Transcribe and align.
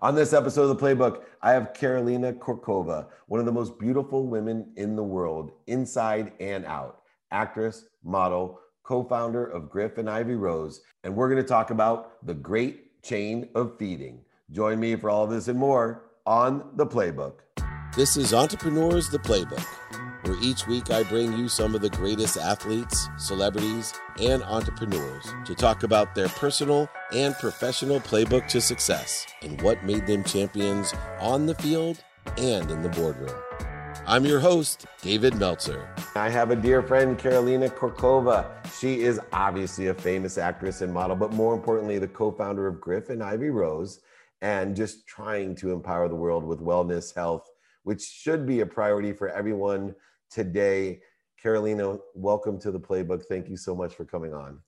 On 0.00 0.14
this 0.14 0.32
episode 0.32 0.70
of 0.70 0.78
the 0.78 0.86
Playbook, 0.86 1.22
I 1.42 1.50
have 1.50 1.72
Karolina 1.72 2.32
Kurkova, 2.32 3.06
one 3.26 3.40
of 3.40 3.46
the 3.46 3.52
most 3.52 3.80
beautiful 3.80 4.28
women 4.28 4.70
in 4.76 4.94
the 4.94 5.02
world, 5.02 5.50
inside 5.66 6.30
and 6.38 6.64
out. 6.66 7.02
Actress, 7.32 7.86
model, 8.04 8.60
co 8.84 9.02
founder 9.02 9.44
of 9.44 9.64
Gryph 9.64 9.98
and 9.98 10.08
Ivy 10.08 10.36
Rose. 10.36 10.82
And 11.02 11.16
we're 11.16 11.28
going 11.28 11.42
to 11.42 11.48
talk 11.48 11.70
about 11.70 12.24
the 12.24 12.34
great 12.34 13.02
chain 13.02 13.48
of 13.56 13.76
feeding. 13.76 14.20
Join 14.52 14.78
me 14.78 14.94
for 14.94 15.10
all 15.10 15.24
of 15.24 15.30
this 15.30 15.48
and 15.48 15.58
more 15.58 16.04
on 16.26 16.70
the 16.76 16.86
Playbook. 16.86 17.40
This 17.96 18.16
is 18.16 18.32
Entrepreneurs 18.32 19.10
the 19.10 19.18
Playbook 19.18 19.66
where 20.22 20.36
each 20.42 20.66
week 20.66 20.90
I 20.90 21.02
bring 21.02 21.36
you 21.36 21.48
some 21.48 21.74
of 21.74 21.80
the 21.80 21.90
greatest 21.90 22.36
athletes, 22.36 23.08
celebrities, 23.16 23.92
and 24.20 24.42
entrepreneurs 24.42 25.26
to 25.44 25.54
talk 25.54 25.82
about 25.82 26.14
their 26.14 26.28
personal 26.28 26.88
and 27.12 27.34
professional 27.36 28.00
playbook 28.00 28.48
to 28.48 28.60
success 28.60 29.26
and 29.42 29.60
what 29.62 29.84
made 29.84 30.06
them 30.06 30.24
champions 30.24 30.94
on 31.20 31.46
the 31.46 31.54
field 31.54 32.02
and 32.36 32.70
in 32.70 32.82
the 32.82 32.88
boardroom. 32.90 33.34
I'm 34.06 34.24
your 34.24 34.40
host, 34.40 34.86
David 35.02 35.34
Meltzer. 35.34 35.86
I 36.14 36.30
have 36.30 36.50
a 36.50 36.56
dear 36.56 36.82
friend, 36.82 37.18
Karolina 37.18 37.68
Kurkova. 37.68 38.46
She 38.80 39.00
is 39.00 39.20
obviously 39.32 39.88
a 39.88 39.94
famous 39.94 40.38
actress 40.38 40.80
and 40.80 40.92
model, 40.92 41.14
but 41.14 41.32
more 41.32 41.54
importantly, 41.54 41.98
the 41.98 42.08
co 42.08 42.32
founder 42.32 42.66
of 42.66 42.76
Gryph 42.76 43.10
and 43.10 43.22
Ivy 43.22 43.50
Rose, 43.50 44.00
and 44.40 44.74
just 44.74 45.06
trying 45.06 45.54
to 45.56 45.72
empower 45.72 46.08
the 46.08 46.14
world 46.14 46.44
with 46.44 46.60
wellness, 46.60 47.14
health, 47.14 47.50
which 47.88 48.02
should 48.02 48.44
be 48.44 48.60
a 48.60 48.66
priority 48.66 49.14
for 49.14 49.30
everyone 49.30 49.94
today. 50.30 51.00
Karolina, 51.42 51.98
welcome 52.14 52.60
to 52.60 52.70
the 52.70 52.78
playbook. 52.78 53.24
Thank 53.24 53.48
you 53.48 53.56
so 53.56 53.74
much 53.74 53.94
for 53.94 54.04
coming 54.04 54.34
on. 54.34 54.58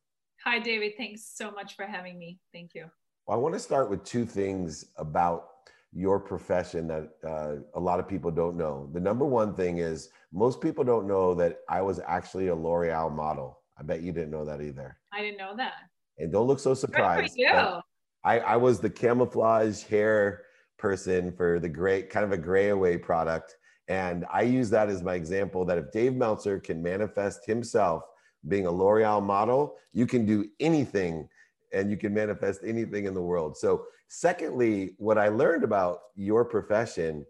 Hi, 0.43 0.59
David. 0.59 0.95
Thanks 0.97 1.31
so 1.35 1.51
much 1.51 1.77
for 1.77 1.85
having 1.85 2.19
me. 2.19 2.39
Thank 2.51 2.75
you. 2.75 2.87
Well, 3.27 3.37
I 3.37 3.41
want 3.43 3.53
to 3.55 3.59
start 3.61 3.91
with 3.91 4.03
two 4.05 4.25
things 4.25 4.87
about 4.97 5.49
your 5.93 6.19
profession 6.19 6.89
that 6.89 7.11
uh, 7.23 7.57
a 7.75 7.79
lot 7.79 8.01
of 8.01 8.09
people 8.09 8.31
don't 8.31 8.57
know. 8.57 8.89
The 8.95 9.01
number 9.01 9.27
one 9.27 9.55
thing 9.55 9.77
is 9.77 10.09
most 10.33 10.63
people 10.63 10.83
don't 10.83 11.07
know 11.07 11.35
that 11.35 11.59
I 11.69 11.83
was 11.83 12.01
actually 12.07 12.49
a 12.49 12.55
L'Oreal 12.55 13.15
model. 13.15 13.61
I 13.79 13.83
bet 13.83 14.01
you 14.01 14.13
didn't 14.13 14.31
know 14.31 14.47
that 14.47 14.63
either. 14.63 14.97
I 15.13 15.21
didn't 15.21 15.37
know 15.37 15.55
that. 15.59 15.75
And 16.17 16.33
don't 16.33 16.47
look 16.47 16.59
so 16.59 16.73
surprised. 16.73 17.37
Good 17.37 17.51
for 17.51 17.61
you. 17.61 17.81
I, 18.25 18.39
I 18.39 18.57
was 18.57 18.81
the 18.81 18.89
camouflage 18.89 19.83
hair 19.83 20.45
person 20.81 21.33
for 21.33 21.61
the 21.61 21.69
gray, 21.69 22.03
kind 22.03 22.25
of 22.25 22.33
a 22.33 22.39
gray 22.39 22.71
away 22.71 22.97
product. 22.97 23.57
And 23.89 24.25
I 24.33 24.43
use 24.43 24.71
that 24.71 24.89
as 24.89 25.03
my 25.03 25.15
example 25.15 25.65
that 25.67 25.79
if 25.79 25.93
Dave 25.93 26.15
Meltzer 26.15 26.59
can 26.59 26.83
manifest 26.83 27.45
himself 27.45 28.03
being 28.49 28.67
a 28.67 28.71
L'Oreal 28.71 29.23
model, 29.23 29.77
you 29.93 30.07
can 30.07 30.25
do 30.25 30.47
anything 30.61 31.29
and 31.73 31.91
you 31.91 31.97
can 31.97 32.15
manifest 32.15 32.63
anything 32.65 33.05
in 33.05 33.15
the 33.15 33.23
world. 33.23 33.57
So, 33.57 33.85
secondly, 34.09 34.95
what 34.99 35.19
I 35.19 35.29
learned 35.29 35.65
about 35.65 36.01
your 36.17 36.45
profession 36.45 37.27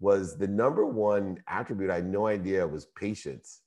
was 0.00 0.36
the 0.36 0.48
number 0.48 0.86
one 0.86 1.38
attribute 1.46 1.90
I 1.90 1.96
had 1.96 2.06
no 2.06 2.26
idea 2.26 2.66
was 2.66 2.86
patience. 2.96 3.60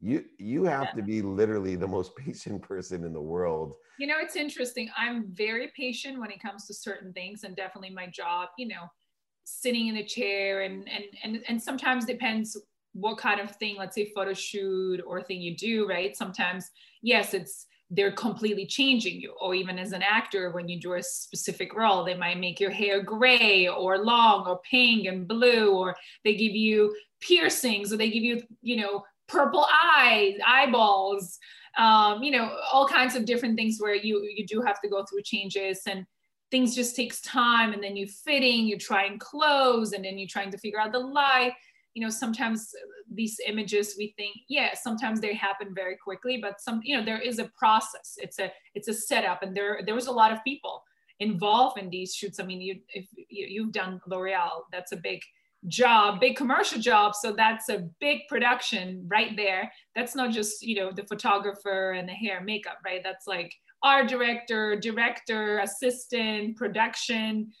You 0.00 0.24
you 0.38 0.64
have 0.64 0.84
yeah. 0.84 0.92
to 0.92 1.02
be 1.02 1.22
literally 1.22 1.76
the 1.76 1.88
most 1.88 2.14
patient 2.24 2.62
person 2.62 3.04
in 3.04 3.12
the 3.12 3.20
world. 3.20 3.74
You 3.98 4.06
know, 4.06 4.16
it's 4.20 4.36
interesting. 4.36 4.88
I'm 4.96 5.26
very 5.32 5.72
patient 5.76 6.20
when 6.20 6.30
it 6.30 6.40
comes 6.40 6.66
to 6.66 6.74
certain 6.74 7.12
things 7.12 7.42
and 7.42 7.56
definitely 7.56 7.90
my 7.90 8.06
job, 8.06 8.50
you 8.56 8.68
know, 8.68 8.86
sitting 9.44 9.88
in 9.88 9.96
a 9.96 10.04
chair 10.04 10.62
and 10.62 10.88
and 10.88 11.04
and, 11.24 11.42
and 11.48 11.62
sometimes 11.62 12.04
depends 12.04 12.56
what 12.92 13.16
kind 13.16 13.40
of 13.40 13.54
thing 13.56 13.76
let's 13.78 13.94
say 13.94 14.10
photo 14.14 14.34
shoot 14.34 15.00
or 15.06 15.22
thing 15.22 15.40
you 15.40 15.56
do 15.56 15.86
right 15.88 16.16
sometimes 16.16 16.70
yes 17.02 17.32
it's 17.32 17.66
they're 17.90 18.12
completely 18.12 18.66
changing 18.66 19.20
you 19.20 19.34
or 19.40 19.54
even 19.54 19.78
as 19.78 19.92
an 19.92 20.02
actor 20.02 20.50
when 20.50 20.68
you 20.68 20.78
do 20.78 20.94
a 20.94 21.02
specific 21.02 21.74
role 21.74 22.04
they 22.04 22.14
might 22.14 22.38
make 22.38 22.60
your 22.60 22.70
hair 22.70 23.02
gray 23.02 23.68
or 23.68 24.04
long 24.04 24.46
or 24.46 24.60
pink 24.70 25.06
and 25.06 25.26
blue 25.26 25.74
or 25.74 25.96
they 26.24 26.34
give 26.34 26.52
you 26.52 26.94
piercings 27.20 27.92
or 27.92 27.96
they 27.96 28.10
give 28.10 28.22
you 28.22 28.42
you 28.60 28.76
know 28.76 29.02
purple 29.28 29.66
eyes 29.94 30.34
eyeballs 30.46 31.38
um, 31.76 32.22
you 32.22 32.30
know 32.30 32.56
all 32.72 32.86
kinds 32.86 33.14
of 33.14 33.24
different 33.24 33.56
things 33.56 33.76
where 33.78 33.94
you 33.94 34.28
you 34.34 34.46
do 34.46 34.60
have 34.60 34.80
to 34.80 34.88
go 34.88 35.04
through 35.04 35.22
changes 35.22 35.82
and 35.86 36.04
things 36.50 36.74
just 36.74 36.96
takes 36.96 37.20
time 37.20 37.72
and 37.72 37.82
then 37.82 37.96
you 37.96 38.06
fitting 38.06 38.66
you're 38.66 38.78
trying 38.78 39.18
clothes 39.18 39.92
and 39.92 40.04
then 40.04 40.18
you're 40.18 40.28
trying 40.28 40.50
to 40.50 40.58
figure 40.58 40.80
out 40.80 40.92
the 40.92 40.98
light 40.98 41.52
you 41.94 42.04
know 42.04 42.10
sometimes 42.10 42.72
these 43.12 43.40
images 43.46 43.94
we 43.98 44.14
think 44.16 44.36
yeah 44.48 44.70
sometimes 44.74 45.20
they 45.20 45.34
happen 45.34 45.74
very 45.74 45.96
quickly 45.96 46.38
but 46.40 46.60
some 46.60 46.80
you 46.84 46.96
know 46.96 47.04
there 47.04 47.20
is 47.20 47.38
a 47.38 47.50
process. 47.58 48.16
It's 48.18 48.38
a 48.38 48.52
it's 48.74 48.88
a 48.88 48.94
setup 48.94 49.42
and 49.42 49.56
there 49.56 49.80
there 49.84 49.94
was 49.94 50.06
a 50.06 50.12
lot 50.12 50.32
of 50.32 50.38
people 50.44 50.84
involved 51.20 51.76
in 51.78 51.90
these 51.90 52.14
shoots. 52.14 52.38
I 52.38 52.44
mean 52.44 52.60
you 52.60 52.80
if 52.94 53.06
you, 53.28 53.64
have 53.64 53.72
done 53.72 54.00
l'oreal 54.06 54.62
that's 54.70 54.92
a 54.92 54.96
big 54.96 55.20
job 55.66 56.20
big 56.20 56.36
commercial 56.36 56.80
job 56.80 57.14
so 57.16 57.32
that's 57.32 57.68
a 57.68 57.88
big 57.98 58.20
production 58.28 59.04
right 59.08 59.36
there 59.36 59.70
that's 59.96 60.14
not 60.14 60.30
just 60.30 60.62
you 60.62 60.76
know 60.76 60.92
the 60.92 61.02
photographer 61.06 61.92
and 61.92 62.08
the 62.08 62.12
hair 62.12 62.40
makeup 62.40 62.78
right 62.84 63.00
that's 63.02 63.26
like 63.26 63.52
art 63.82 64.08
director, 64.08 64.76
director, 64.76 65.58
assistant, 65.58 66.56
production, 66.56 67.52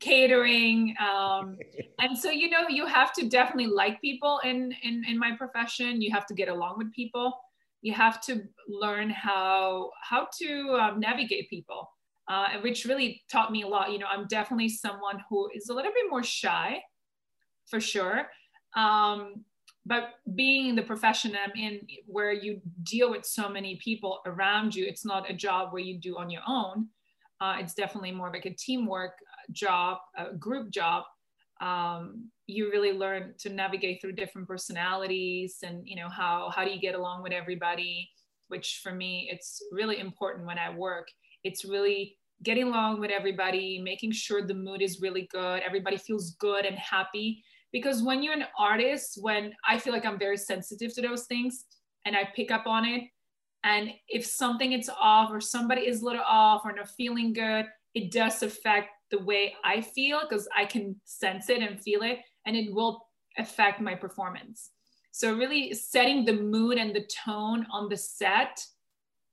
catering. 0.00 0.94
Um, 1.00 1.56
and 2.00 2.16
so, 2.16 2.30
you 2.30 2.50
know, 2.50 2.68
you 2.68 2.86
have 2.86 3.12
to 3.14 3.28
definitely 3.28 3.68
like 3.68 4.00
people 4.00 4.40
in, 4.44 4.72
in, 4.82 5.04
in 5.08 5.18
my 5.18 5.32
profession. 5.36 6.00
You 6.00 6.12
have 6.12 6.26
to 6.26 6.34
get 6.34 6.48
along 6.48 6.74
with 6.78 6.92
people. 6.92 7.32
You 7.80 7.94
have 7.94 8.20
to 8.22 8.42
learn 8.68 9.10
how, 9.10 9.90
how 10.02 10.28
to 10.40 10.78
um, 10.80 11.00
navigate 11.00 11.50
people, 11.50 11.90
uh, 12.28 12.48
which 12.62 12.84
really 12.84 13.22
taught 13.30 13.50
me 13.50 13.62
a 13.62 13.66
lot. 13.66 13.90
You 13.90 13.98
know, 13.98 14.06
I'm 14.08 14.26
definitely 14.28 14.68
someone 14.68 15.20
who 15.28 15.48
is 15.54 15.68
a 15.68 15.74
little 15.74 15.90
bit 15.92 16.04
more 16.08 16.22
shy 16.22 16.80
for 17.68 17.80
sure. 17.80 18.26
Um, 18.76 19.44
but 19.84 20.10
being 20.34 20.68
in 20.68 20.76
the 20.76 20.82
profession 20.82 21.36
I'm 21.36 21.50
in, 21.56 21.80
where 22.06 22.32
you 22.32 22.60
deal 22.84 23.10
with 23.10 23.26
so 23.26 23.48
many 23.48 23.76
people 23.82 24.20
around 24.26 24.74
you, 24.74 24.86
it's 24.86 25.04
not 25.04 25.28
a 25.28 25.34
job 25.34 25.72
where 25.72 25.82
you 25.82 25.98
do 25.98 26.16
on 26.18 26.30
your 26.30 26.42
own. 26.46 26.88
Uh, 27.40 27.56
it's 27.58 27.74
definitely 27.74 28.12
more 28.12 28.30
like 28.32 28.46
a 28.46 28.54
teamwork 28.54 29.14
job, 29.50 29.98
a 30.16 30.34
group 30.34 30.70
job. 30.70 31.04
Um, 31.60 32.30
you 32.46 32.70
really 32.70 32.92
learn 32.92 33.34
to 33.38 33.48
navigate 33.48 34.00
through 34.00 34.12
different 34.12 34.46
personalities 34.46 35.58
and 35.62 35.82
you 35.84 35.96
know 35.96 36.08
how 36.08 36.50
how 36.54 36.64
do 36.64 36.70
you 36.70 36.80
get 36.80 36.94
along 36.94 37.22
with 37.22 37.32
everybody 37.32 38.10
which 38.48 38.80
for 38.82 38.92
me 38.92 39.28
it's 39.32 39.62
really 39.72 39.98
important 39.98 40.46
when 40.46 40.58
i 40.58 40.74
work 40.74 41.08
it's 41.44 41.64
really 41.64 42.16
getting 42.42 42.64
along 42.64 43.00
with 43.00 43.10
everybody 43.10 43.80
making 43.82 44.12
sure 44.12 44.46
the 44.46 44.54
mood 44.54 44.82
is 44.82 45.00
really 45.00 45.28
good 45.30 45.62
everybody 45.62 45.96
feels 45.96 46.32
good 46.32 46.64
and 46.64 46.76
happy 46.76 47.42
because 47.72 48.02
when 48.02 48.22
you're 48.22 48.34
an 48.34 48.44
artist 48.58 49.18
when 49.20 49.52
i 49.68 49.78
feel 49.78 49.92
like 49.92 50.06
i'm 50.06 50.18
very 50.18 50.36
sensitive 50.36 50.94
to 50.94 51.02
those 51.02 51.24
things 51.24 51.64
and 52.04 52.16
i 52.16 52.28
pick 52.34 52.50
up 52.50 52.66
on 52.66 52.84
it 52.84 53.04
and 53.64 53.90
if 54.08 54.26
something 54.26 54.72
is 54.72 54.90
off 55.00 55.30
or 55.30 55.40
somebody 55.40 55.82
is 55.82 56.02
a 56.02 56.04
little 56.04 56.24
off 56.26 56.62
or 56.64 56.72
not 56.72 56.88
feeling 56.90 57.32
good 57.32 57.66
it 57.94 58.10
does 58.10 58.42
affect 58.42 58.88
the 59.10 59.18
way 59.18 59.54
i 59.64 59.80
feel 59.80 60.20
because 60.28 60.48
i 60.56 60.64
can 60.64 60.96
sense 61.04 61.48
it 61.48 61.60
and 61.62 61.80
feel 61.80 62.02
it 62.02 62.18
and 62.46 62.56
it 62.56 62.72
will 62.72 63.06
affect 63.38 63.80
my 63.80 63.94
performance. 63.94 64.70
So 65.12 65.34
really 65.34 65.74
setting 65.74 66.24
the 66.24 66.32
mood 66.32 66.78
and 66.78 66.94
the 66.94 67.06
tone 67.24 67.66
on 67.70 67.88
the 67.88 67.96
set 67.96 68.60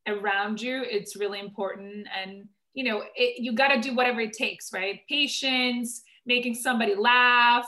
around 0.07 0.61
you 0.61 0.83
it's 0.85 1.15
really 1.15 1.39
important. 1.39 2.07
And 2.21 2.47
you 2.73 2.83
know 2.83 3.03
it, 3.15 3.39
you 3.39 3.53
got 3.53 3.69
to 3.69 3.81
do 3.81 3.95
whatever 3.95 4.21
it 4.21 4.33
takes 4.33 4.71
right? 4.73 5.01
Patience 5.09 6.01
making 6.25 6.55
somebody 6.55 6.95
laugh 6.95 7.67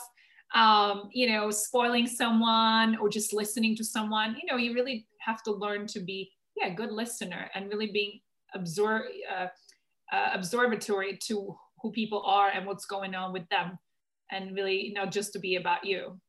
um, 0.54 1.10
you 1.14 1.30
know, 1.30 1.52
spoiling 1.52 2.08
someone 2.08 2.98
or 2.98 3.10
just 3.10 3.34
listening 3.34 3.76
to 3.78 3.84
someone. 3.84 4.36
You 4.42 4.52
know, 4.52 4.58
you 4.58 4.74
really 4.74 5.08
have 5.20 5.44
to 5.44 5.52
learn 5.52 5.88
to 5.88 6.00
be, 6.00 6.32
yeah, 6.56 6.68
a 6.68 6.76
good 6.76 6.92
listener 6.92 7.50
and 7.56 7.70
really 7.70 7.92
being 7.92 8.20
absor- 8.56 9.08
uh, 9.32 9.48
uh, 10.12 10.30
observatory 10.34 11.18
to 11.28 11.56
who 11.82 11.92
people 11.92 12.22
are 12.24 12.50
and 12.50 12.66
what's 12.66 12.86
going 12.86 13.16
on 13.16 13.34
with 13.34 13.48
them, 13.50 13.78
and 14.32 14.56
really, 14.56 14.88
you 14.88 14.94
know, 14.94 15.06
just 15.06 15.34
to 15.34 15.40
be 15.40 15.56
about 15.56 15.86
you. 15.86 16.20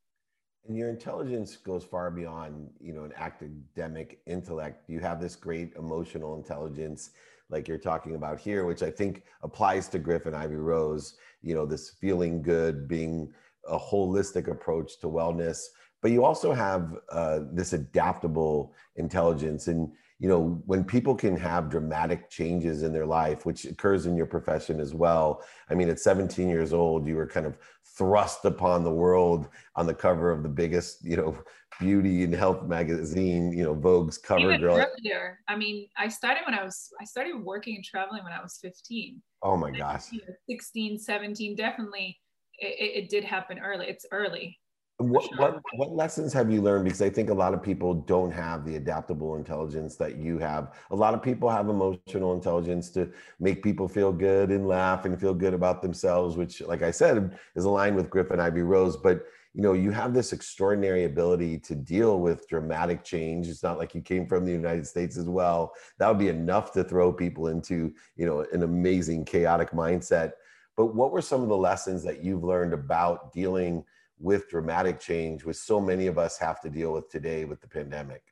And 0.66 0.76
your 0.76 0.88
intelligence 0.88 1.56
goes 1.56 1.84
far 1.84 2.10
beyond, 2.10 2.70
you 2.80 2.92
know, 2.92 3.02
an 3.04 3.12
academic 3.16 4.20
intellect. 4.26 4.88
You 4.88 5.00
have 5.00 5.20
this 5.20 5.34
great 5.34 5.72
emotional 5.76 6.36
intelligence, 6.36 7.10
like 7.50 7.66
you're 7.66 7.78
talking 7.78 8.14
about 8.14 8.38
here, 8.38 8.64
which 8.64 8.82
I 8.82 8.90
think 8.90 9.24
applies 9.42 9.88
to 9.88 9.98
Gryph 9.98 10.26
and 10.26 10.36
Ivy 10.36 10.54
Rose. 10.54 11.16
You 11.42 11.56
know, 11.56 11.66
this 11.66 11.90
feeling 12.00 12.42
good, 12.42 12.86
being 12.86 13.32
a 13.68 13.78
holistic 13.78 14.48
approach 14.48 14.98
to 15.00 15.06
wellness 15.06 15.64
but 16.00 16.10
you 16.10 16.24
also 16.24 16.52
have 16.52 16.98
uh, 17.10 17.40
this 17.52 17.72
adaptable 17.72 18.74
intelligence 18.96 19.68
and 19.68 19.92
you 20.22 20.28
know, 20.28 20.62
when 20.66 20.84
people 20.84 21.16
can 21.16 21.36
have 21.36 21.68
dramatic 21.68 22.30
changes 22.30 22.84
in 22.84 22.92
their 22.92 23.06
life, 23.06 23.44
which 23.44 23.64
occurs 23.64 24.06
in 24.06 24.16
your 24.16 24.24
profession 24.24 24.78
as 24.78 24.94
well. 24.94 25.42
I 25.68 25.74
mean, 25.74 25.88
at 25.88 25.98
17 25.98 26.48
years 26.48 26.72
old, 26.72 27.08
you 27.08 27.16
were 27.16 27.26
kind 27.26 27.44
of 27.44 27.58
thrust 27.98 28.44
upon 28.44 28.84
the 28.84 28.90
world 28.92 29.48
on 29.74 29.84
the 29.84 29.94
cover 29.94 30.30
of 30.30 30.44
the 30.44 30.48
biggest, 30.48 31.04
you 31.04 31.16
know, 31.16 31.36
beauty 31.80 32.22
and 32.22 32.32
health 32.32 32.62
magazine, 32.62 33.50
you 33.50 33.64
know, 33.64 33.74
Vogue's 33.74 34.16
cover 34.16 34.42
Even 34.42 34.60
girl. 34.60 34.76
Earlier. 34.76 35.40
I 35.48 35.56
mean, 35.56 35.88
I 35.98 36.06
started 36.06 36.42
when 36.46 36.54
I 36.54 36.62
was, 36.62 36.88
I 37.00 37.04
started 37.04 37.42
working 37.42 37.74
and 37.74 37.84
traveling 37.84 38.22
when 38.22 38.32
I 38.32 38.40
was 38.40 38.58
15. 38.62 39.20
Oh 39.42 39.56
my 39.56 39.72
gosh. 39.72 40.04
16, 40.48 41.00
17, 41.00 41.56
definitely. 41.56 42.21
It, 42.62 43.04
it, 43.04 43.08
did 43.08 43.24
happen 43.24 43.58
early. 43.58 43.86
It's 43.86 44.06
early. 44.12 44.58
What, 44.98 45.24
sure. 45.24 45.36
what, 45.38 45.60
what 45.74 45.92
lessons 45.92 46.32
have 46.32 46.50
you 46.50 46.62
learned? 46.62 46.84
Because 46.84 47.02
I 47.02 47.10
think 47.10 47.30
a 47.30 47.34
lot 47.34 47.54
of 47.54 47.62
people 47.62 47.92
don't 47.94 48.30
have 48.30 48.64
the 48.64 48.76
adaptable 48.76 49.36
intelligence 49.36 49.96
that 49.96 50.16
you 50.16 50.38
have. 50.38 50.74
A 50.90 50.96
lot 50.96 51.14
of 51.14 51.22
people 51.22 51.48
have 51.48 51.68
emotional 51.68 52.34
intelligence 52.34 52.90
to 52.90 53.10
make 53.40 53.62
people 53.64 53.88
feel 53.88 54.12
good 54.12 54.50
and 54.50 54.68
laugh 54.68 55.04
and 55.04 55.20
feel 55.20 55.34
good 55.34 55.54
about 55.54 55.82
themselves, 55.82 56.36
which, 56.36 56.60
like 56.60 56.82
I 56.82 56.92
said, 56.92 57.36
is 57.56 57.64
aligned 57.64 57.96
with 57.96 58.10
Gryph 58.10 58.30
and 58.30 58.40
Ivy 58.40 58.62
Rose. 58.62 58.96
But 58.96 59.24
you 59.54 59.60
know, 59.60 59.74
you 59.74 59.90
have 59.90 60.14
this 60.14 60.32
extraordinary 60.32 61.04
ability 61.04 61.58
to 61.58 61.74
deal 61.74 62.20
with 62.20 62.48
dramatic 62.48 63.04
change. 63.04 63.48
It's 63.48 63.62
not 63.62 63.76
like 63.76 63.94
you 63.94 64.00
came 64.00 64.26
from 64.26 64.46
the 64.46 64.52
United 64.52 64.86
States 64.86 65.18
as 65.18 65.28
well. 65.28 65.74
That 65.98 66.08
would 66.08 66.18
be 66.18 66.28
enough 66.28 66.72
to 66.72 66.84
throw 66.84 67.12
people 67.12 67.48
into, 67.48 67.92
you 68.16 68.24
know, 68.24 68.46
an 68.52 68.62
amazing 68.62 69.26
chaotic 69.26 69.72
mindset. 69.72 70.32
But 70.76 70.94
what 70.94 71.12
were 71.12 71.22
some 71.22 71.42
of 71.42 71.48
the 71.48 71.56
lessons 71.56 72.02
that 72.04 72.22
you've 72.22 72.44
learned 72.44 72.72
about 72.72 73.32
dealing 73.32 73.84
with 74.18 74.48
dramatic 74.48 75.00
change, 75.00 75.44
which 75.44 75.56
so 75.56 75.80
many 75.80 76.06
of 76.06 76.18
us 76.18 76.38
have 76.38 76.60
to 76.62 76.70
deal 76.70 76.92
with 76.92 77.10
today 77.10 77.44
with 77.44 77.60
the 77.60 77.68
pandemic? 77.68 78.22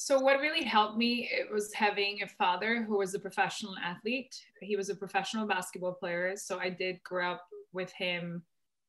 So 0.00 0.20
what 0.20 0.38
really 0.38 0.62
helped 0.62 0.96
me 0.96 1.28
it 1.32 1.52
was 1.52 1.72
having 1.72 2.22
a 2.22 2.28
father 2.28 2.84
who 2.84 2.98
was 2.98 3.14
a 3.14 3.18
professional 3.18 3.74
athlete. 3.82 4.34
He 4.60 4.76
was 4.76 4.90
a 4.90 4.94
professional 4.94 5.46
basketball 5.46 5.94
player, 5.94 6.36
so 6.36 6.58
I 6.58 6.70
did 6.70 7.02
grow 7.02 7.32
up 7.32 7.46
with 7.72 7.92
him 7.92 8.42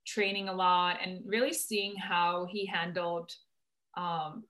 training 0.05 0.49
a 0.49 0.53
lot 0.53 0.97
and 1.03 1.21
really 1.25 1.53
seeing 1.53 1.95
how 1.95 2.47
he 2.49 2.65
handled 2.65 3.31
um, 3.97 4.43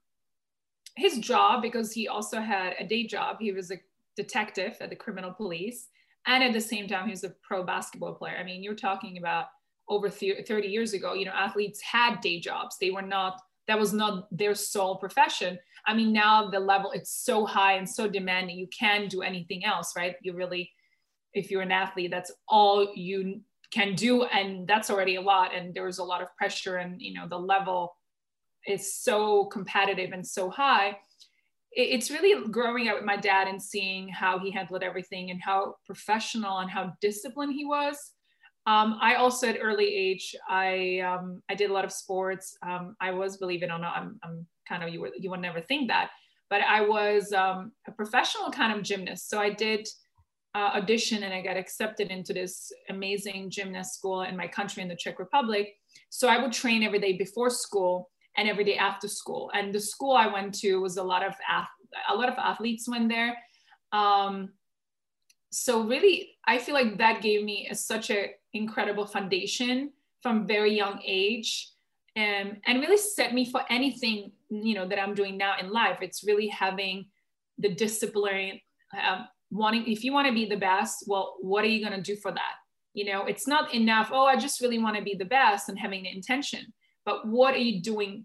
his 0.96 1.18
job 1.18 1.62
because 1.62 1.92
he 1.92 2.08
also 2.08 2.40
had 2.40 2.74
a 2.78 2.86
day 2.86 3.06
job. 3.06 3.36
He 3.40 3.52
was 3.52 3.70
a 3.70 3.78
detective 4.16 4.76
at 4.80 4.90
the 4.90 4.96
criminal 4.96 5.32
police. 5.32 5.88
And 6.26 6.44
at 6.44 6.52
the 6.52 6.60
same 6.60 6.86
time, 6.86 7.06
he 7.06 7.12
was 7.12 7.24
a 7.24 7.34
pro 7.42 7.64
basketball 7.64 8.14
player. 8.14 8.36
I 8.38 8.44
mean, 8.44 8.62
you're 8.62 8.74
talking 8.74 9.18
about 9.18 9.46
over 9.88 10.08
30 10.08 10.68
years 10.68 10.92
ago, 10.92 11.14
you 11.14 11.24
know, 11.24 11.32
athletes 11.32 11.80
had 11.82 12.20
day 12.20 12.38
jobs. 12.38 12.76
They 12.80 12.90
were 12.90 13.02
not, 13.02 13.40
that 13.66 13.78
was 13.78 13.92
not 13.92 14.28
their 14.30 14.54
sole 14.54 14.96
profession. 14.96 15.58
I 15.86 15.94
mean, 15.94 16.12
now 16.12 16.48
the 16.50 16.60
level, 16.60 16.92
it's 16.92 17.24
so 17.24 17.46
high 17.46 17.74
and 17.74 17.88
so 17.88 18.08
demanding, 18.08 18.58
you 18.58 18.68
can't 18.68 19.10
do 19.10 19.22
anything 19.22 19.64
else, 19.64 19.94
right? 19.96 20.14
You 20.22 20.34
really, 20.34 20.70
if 21.32 21.50
you're 21.50 21.62
an 21.62 21.72
athlete, 21.72 22.10
that's 22.10 22.30
all 22.48 22.92
you 22.94 23.40
can 23.72 23.94
do 23.94 24.24
and 24.24 24.66
that's 24.66 24.90
already 24.90 25.16
a 25.16 25.20
lot 25.20 25.54
and 25.54 25.74
there's 25.74 25.98
a 25.98 26.04
lot 26.04 26.22
of 26.22 26.28
pressure 26.36 26.76
and 26.76 27.00
you 27.00 27.14
know 27.14 27.28
the 27.28 27.38
level 27.38 27.94
is 28.66 28.94
so 28.94 29.46
competitive 29.46 30.10
and 30.12 30.26
so 30.26 30.50
high 30.50 30.96
it's 31.72 32.10
really 32.10 32.48
growing 32.48 32.88
up 32.88 32.96
with 32.96 33.04
my 33.04 33.16
dad 33.16 33.46
and 33.46 33.62
seeing 33.62 34.08
how 34.08 34.38
he 34.38 34.50
handled 34.50 34.82
everything 34.82 35.30
and 35.30 35.40
how 35.42 35.74
professional 35.86 36.58
and 36.58 36.70
how 36.70 36.92
disciplined 37.00 37.54
he 37.54 37.64
was 37.64 38.12
um, 38.66 38.98
I 39.00 39.14
also 39.14 39.48
at 39.48 39.58
early 39.60 39.86
age, 39.86 40.34
I 40.48 41.00
um, 41.00 41.42
I 41.48 41.54
did 41.54 41.70
a 41.70 41.72
lot 41.72 41.84
of 41.84 41.92
sports. 41.92 42.56
Um, 42.62 42.94
I 43.00 43.10
was, 43.10 43.38
believe 43.38 43.62
it 43.62 43.70
or 43.70 43.78
not, 43.78 43.96
I'm, 43.96 44.20
I'm 44.22 44.46
kind 44.68 44.82
of 44.82 44.90
you 44.90 45.00
would 45.00 45.12
you 45.18 45.30
would 45.30 45.40
never 45.40 45.60
think 45.62 45.88
that, 45.88 46.10
but 46.50 46.60
I 46.62 46.82
was 46.82 47.32
um, 47.32 47.72
a 47.88 47.92
professional 47.92 48.50
kind 48.50 48.76
of 48.76 48.84
gymnast. 48.84 49.30
So 49.30 49.40
I 49.40 49.50
did 49.50 49.88
uh, 50.54 50.72
audition 50.74 51.22
and 51.22 51.32
I 51.32 51.40
got 51.40 51.56
accepted 51.56 52.10
into 52.10 52.34
this 52.34 52.70
amazing 52.90 53.50
gymnast 53.50 53.94
school 53.94 54.22
in 54.22 54.36
my 54.36 54.46
country 54.46 54.82
in 54.82 54.88
the 54.88 54.96
Czech 54.96 55.18
Republic. 55.18 55.72
So 56.10 56.28
I 56.28 56.42
would 56.42 56.52
train 56.52 56.82
every 56.82 56.98
day 56.98 57.16
before 57.16 57.50
school 57.50 58.10
and 58.40 58.48
every 58.48 58.64
day 58.64 58.76
after 58.76 59.06
school. 59.06 59.50
And 59.52 59.72
the 59.72 59.80
school 59.80 60.16
I 60.16 60.26
went 60.26 60.54
to 60.60 60.80
was 60.80 60.96
a 60.96 61.02
lot 61.02 61.24
of 61.24 61.34
a 62.08 62.14
lot 62.14 62.30
of 62.30 62.38
athletes 62.38 62.88
went 62.88 63.10
there. 63.10 63.36
Um, 63.92 64.52
so 65.50 65.82
really, 65.82 66.30
I 66.46 66.58
feel 66.58 66.74
like 66.74 66.96
that 66.98 67.20
gave 67.20 67.44
me 67.44 67.68
a, 67.70 67.74
such 67.74 68.08
an 68.08 68.30
incredible 68.54 69.06
foundation 69.06 69.92
from 70.22 70.46
very 70.46 70.74
young 70.74 71.00
age, 71.04 71.70
and 72.16 72.52
um, 72.52 72.56
and 72.66 72.80
really 72.80 72.96
set 72.96 73.34
me 73.34 73.44
for 73.44 73.60
anything 73.68 74.32
you 74.48 74.74
know 74.74 74.88
that 74.88 74.98
I'm 74.98 75.14
doing 75.14 75.36
now 75.36 75.54
in 75.60 75.70
life. 75.70 75.98
It's 76.00 76.24
really 76.24 76.48
having 76.48 77.06
the 77.58 77.74
discipline. 77.74 78.60
Um, 79.06 79.26
wanting 79.52 79.86
if 79.86 80.02
you 80.04 80.12
want 80.12 80.28
to 80.28 80.32
be 80.32 80.46
the 80.46 80.56
best 80.56 81.04
well 81.08 81.34
what 81.40 81.64
are 81.64 81.68
you 81.68 81.84
going 81.84 82.00
to 82.00 82.14
do 82.14 82.16
for 82.20 82.30
that 82.30 82.54
you 82.94 83.04
know 83.04 83.24
it's 83.26 83.48
not 83.48 83.74
enough 83.74 84.10
oh 84.12 84.24
i 84.24 84.36
just 84.36 84.60
really 84.60 84.78
want 84.78 84.96
to 84.96 85.02
be 85.02 85.16
the 85.16 85.24
best 85.24 85.68
and 85.68 85.76
having 85.76 86.04
the 86.04 86.08
intention 86.08 86.72
but 87.04 87.26
what 87.26 87.52
are 87.52 87.58
you 87.58 87.82
doing 87.82 88.24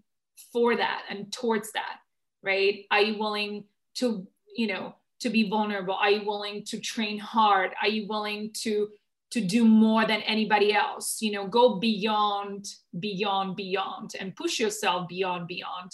for 0.52 0.76
that 0.76 1.02
and 1.10 1.32
towards 1.32 1.72
that 1.72 1.98
right? 2.46 2.84
Are 2.90 3.00
you 3.00 3.18
willing 3.18 3.64
to 3.96 4.26
you 4.56 4.68
know 4.68 4.94
to 5.20 5.28
be 5.28 5.50
vulnerable? 5.50 5.94
Are 5.94 6.10
you 6.10 6.24
willing 6.24 6.64
to 6.66 6.80
train 6.80 7.18
hard? 7.18 7.72
Are 7.82 7.88
you 7.88 8.06
willing 8.06 8.52
to 8.62 8.88
to 9.32 9.40
do 9.40 9.64
more 9.64 10.06
than 10.06 10.22
anybody 10.22 10.72
else? 10.72 11.18
You 11.20 11.32
know 11.32 11.46
go 11.46 11.78
beyond 11.78 12.66
beyond 12.98 13.56
beyond 13.56 14.12
and 14.18 14.36
push 14.36 14.58
yourself 14.58 15.08
beyond 15.08 15.48
beyond. 15.48 15.90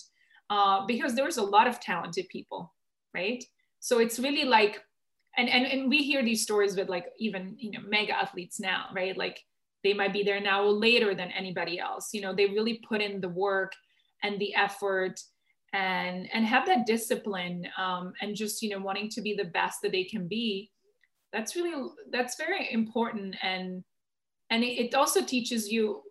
Uh, 0.50 0.84
because 0.84 1.14
there's 1.14 1.38
a 1.38 1.42
lot 1.42 1.66
of 1.66 1.80
talented 1.80 2.28
people 2.28 2.72
right? 3.14 3.42
So 3.80 3.98
it's 3.98 4.18
really 4.18 4.44
like 4.44 4.80
and, 5.36 5.48
and 5.48 5.64
and 5.64 5.88
we 5.88 5.98
hear 5.98 6.22
these 6.22 6.42
stories 6.42 6.76
with 6.76 6.88
like 6.90 7.06
even 7.18 7.56
you 7.58 7.70
know 7.70 7.80
mega 7.88 8.12
athletes 8.12 8.60
now 8.60 8.86
right? 8.94 9.16
Like 9.16 9.40
they 9.82 9.94
might 9.94 10.12
be 10.12 10.22
there 10.22 10.40
now 10.40 10.62
or 10.64 10.70
later 10.70 11.14
than 11.14 11.30
anybody 11.32 11.80
else. 11.80 12.10
You 12.12 12.20
know 12.20 12.34
they 12.34 12.46
really 12.46 12.82
put 12.86 13.00
in 13.00 13.20
the 13.22 13.30
work 13.30 13.72
and 14.22 14.38
the 14.38 14.54
effort 14.54 15.20
and 15.72 16.28
and 16.32 16.44
have 16.44 16.66
that 16.66 16.86
discipline 16.86 17.66
um, 17.78 18.12
and 18.20 18.36
just 18.36 18.62
you 18.62 18.70
know 18.70 18.78
wanting 18.78 19.08
to 19.08 19.20
be 19.20 19.34
the 19.34 19.44
best 19.44 19.80
that 19.82 19.92
they 19.92 20.04
can 20.04 20.28
be 20.28 20.70
that's 21.32 21.56
really 21.56 21.90
that's 22.10 22.36
very 22.36 22.70
important. 22.72 23.36
And 23.42 23.82
and 24.50 24.62
it 24.62 24.94
also 24.94 25.24
teaches 25.24 25.70
you 25.70 26.02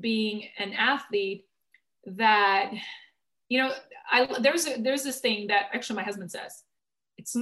being 0.00 0.44
an 0.58 0.72
athlete 0.74 1.46
that 2.04 2.70
you 3.48 3.60
know 3.60 3.72
I, 4.10 4.28
there's 4.40 4.66
a, 4.66 4.80
there's 4.80 5.02
this 5.02 5.20
thing 5.20 5.46
that 5.48 5.66
actually 5.72 5.96
my 5.96 6.02
husband 6.02 6.30
says 6.30 6.62
it's 7.16 7.36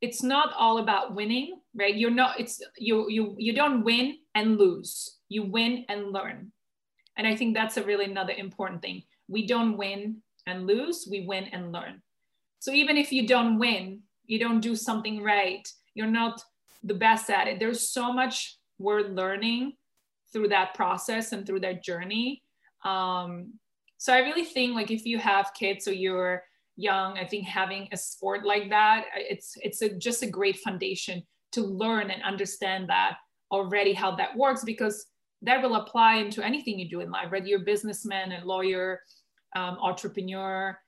it's 0.00 0.22
not 0.22 0.52
all 0.58 0.78
about 0.78 1.14
winning 1.14 1.60
right? 1.76 1.96
You're 1.96 2.10
not 2.10 2.38
it's 2.38 2.60
you 2.76 3.08
you 3.08 3.34
you 3.38 3.52
don't 3.54 3.84
win 3.84 4.18
and 4.34 4.58
lose. 4.58 5.18
You 5.28 5.44
win 5.44 5.84
and 5.88 6.12
learn. 6.12 6.52
And 7.16 7.28
i 7.28 7.36
think 7.36 7.54
that's 7.54 7.76
a 7.76 7.84
really 7.84 8.06
another 8.06 8.32
important 8.32 8.82
thing 8.82 9.04
we 9.28 9.46
don't 9.46 9.76
win 9.76 10.22
and 10.46 10.66
lose 10.66 11.08
we 11.10 11.26
win 11.26 11.44
and 11.44 11.72
learn. 11.72 12.02
So 12.58 12.72
even 12.72 12.96
if 12.96 13.12
you 13.12 13.26
don't 13.26 13.58
win 13.58 14.00
you 14.26 14.38
don't 14.38 14.60
do 14.60 14.74
something 14.74 15.22
right 15.22 15.66
you're 15.94 16.06
not 16.06 16.42
the 16.82 16.94
best 16.94 17.30
at 17.30 17.48
it. 17.48 17.58
There's 17.58 17.88
so 17.88 18.12
much 18.12 18.58
we're 18.78 19.02
learning 19.02 19.74
through 20.32 20.48
that 20.48 20.74
process 20.74 21.32
and 21.32 21.46
through 21.46 21.60
that 21.60 21.82
journey. 21.84 22.42
Um, 22.84 23.54
so 24.04 24.12
i 24.12 24.18
really 24.18 24.44
think 24.44 24.74
like 24.74 24.90
if 24.90 25.06
you 25.06 25.18
have 25.18 25.54
kids 25.54 25.88
or 25.88 25.92
you're 25.92 26.42
young 26.76 27.16
i 27.16 27.24
think 27.24 27.46
having 27.46 27.88
a 27.92 27.96
sport 27.96 28.44
like 28.44 28.68
that 28.68 29.06
it's 29.14 29.54
it's 29.62 29.80
a, 29.80 29.88
just 29.96 30.22
a 30.22 30.26
great 30.26 30.58
foundation 30.58 31.22
to 31.52 31.62
learn 31.62 32.10
and 32.10 32.22
understand 32.22 32.88
that 32.88 33.16
already 33.50 33.94
how 33.94 34.14
that 34.14 34.36
works 34.36 34.62
because 34.62 35.06
that 35.40 35.62
will 35.62 35.76
apply 35.76 36.16
into 36.16 36.44
anything 36.44 36.78
you 36.78 36.88
do 36.88 37.00
in 37.00 37.10
life 37.10 37.30
whether 37.30 37.46
you're 37.46 37.62
a 37.62 37.64
businessman 37.72 38.32
a 38.32 38.44
lawyer 38.44 39.00
um, 39.54 39.78
entrepreneur 39.80 40.78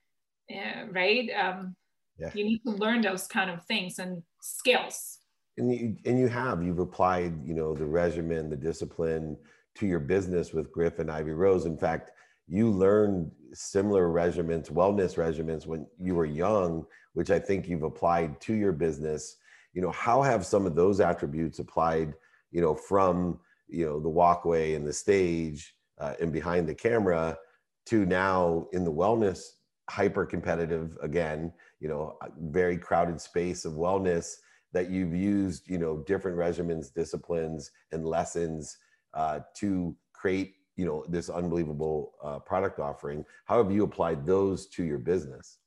uh, 0.51 0.85
right 0.91 1.29
um, 1.39 1.75
yeah. 2.19 2.29
you 2.33 2.43
need 2.43 2.59
to 2.59 2.71
learn 2.71 3.01
those 3.01 3.27
kind 3.27 3.49
of 3.49 3.63
things 3.65 3.99
and 3.99 4.21
skills 4.41 5.19
and 5.57 5.73
you, 5.73 5.95
and 6.05 6.19
you 6.19 6.27
have 6.27 6.63
you've 6.63 6.79
applied 6.79 7.33
you 7.45 7.53
know 7.53 7.73
the 7.73 7.85
regimen 7.85 8.49
the 8.49 8.57
discipline 8.57 9.37
to 9.75 9.85
your 9.85 9.99
business 9.99 10.53
with 10.53 10.71
Gryph 10.71 10.99
and 10.99 11.11
ivy 11.11 11.31
rose 11.31 11.65
in 11.65 11.77
fact 11.77 12.11
you 12.47 12.71
learned 12.71 13.29
similar 13.53 14.07
regimens, 14.07 14.71
wellness 14.71 15.15
regimens 15.15 15.65
when 15.65 15.85
you 15.99 16.15
were 16.15 16.25
young, 16.25 16.85
which 17.13 17.29
I 17.29 17.39
think 17.39 17.67
you've 17.67 17.83
applied 17.83 18.39
to 18.41 18.53
your 18.53 18.71
business. 18.71 19.37
You 19.73 19.81
know, 19.81 19.91
how 19.91 20.21
have 20.21 20.45
some 20.45 20.65
of 20.65 20.75
those 20.75 20.99
attributes 20.99 21.59
applied, 21.59 22.13
you 22.51 22.61
know, 22.61 22.73
from, 22.73 23.39
you 23.67 23.85
know, 23.85 23.99
the 23.99 24.09
walkway 24.09 24.73
and 24.75 24.87
the 24.87 24.93
stage 24.93 25.75
uh, 25.99 26.13
and 26.21 26.31
behind 26.31 26.67
the 26.67 26.75
camera 26.75 27.37
to 27.87 28.05
now 28.05 28.67
in 28.73 28.83
the 28.83 28.91
wellness 28.91 29.41
hyper 29.89 30.25
competitive 30.25 30.97
again, 31.01 31.51
you 31.79 31.87
know, 31.87 32.17
very 32.39 32.77
crowded 32.77 33.19
space 33.21 33.65
of 33.65 33.73
wellness 33.73 34.35
that 34.73 34.89
you've 34.89 35.15
used, 35.15 35.69
you 35.69 35.77
know, 35.77 36.03
different 36.05 36.37
regimens, 36.37 36.93
disciplines, 36.93 37.71
and 37.91 38.05
lessons 38.05 38.77
uh, 39.13 39.39
to 39.55 39.95
create 40.13 40.55
you 40.77 40.85
know 40.85 41.03
this 41.09 41.29
unbelievable 41.29 42.13
uh, 42.23 42.39
product 42.39 42.79
offering. 42.79 43.25
How 43.45 43.61
have 43.61 43.71
you 43.71 43.83
applied 43.83 44.25
those 44.25 44.67
to 44.67 44.83
your 44.83 44.99
business? 44.99 45.57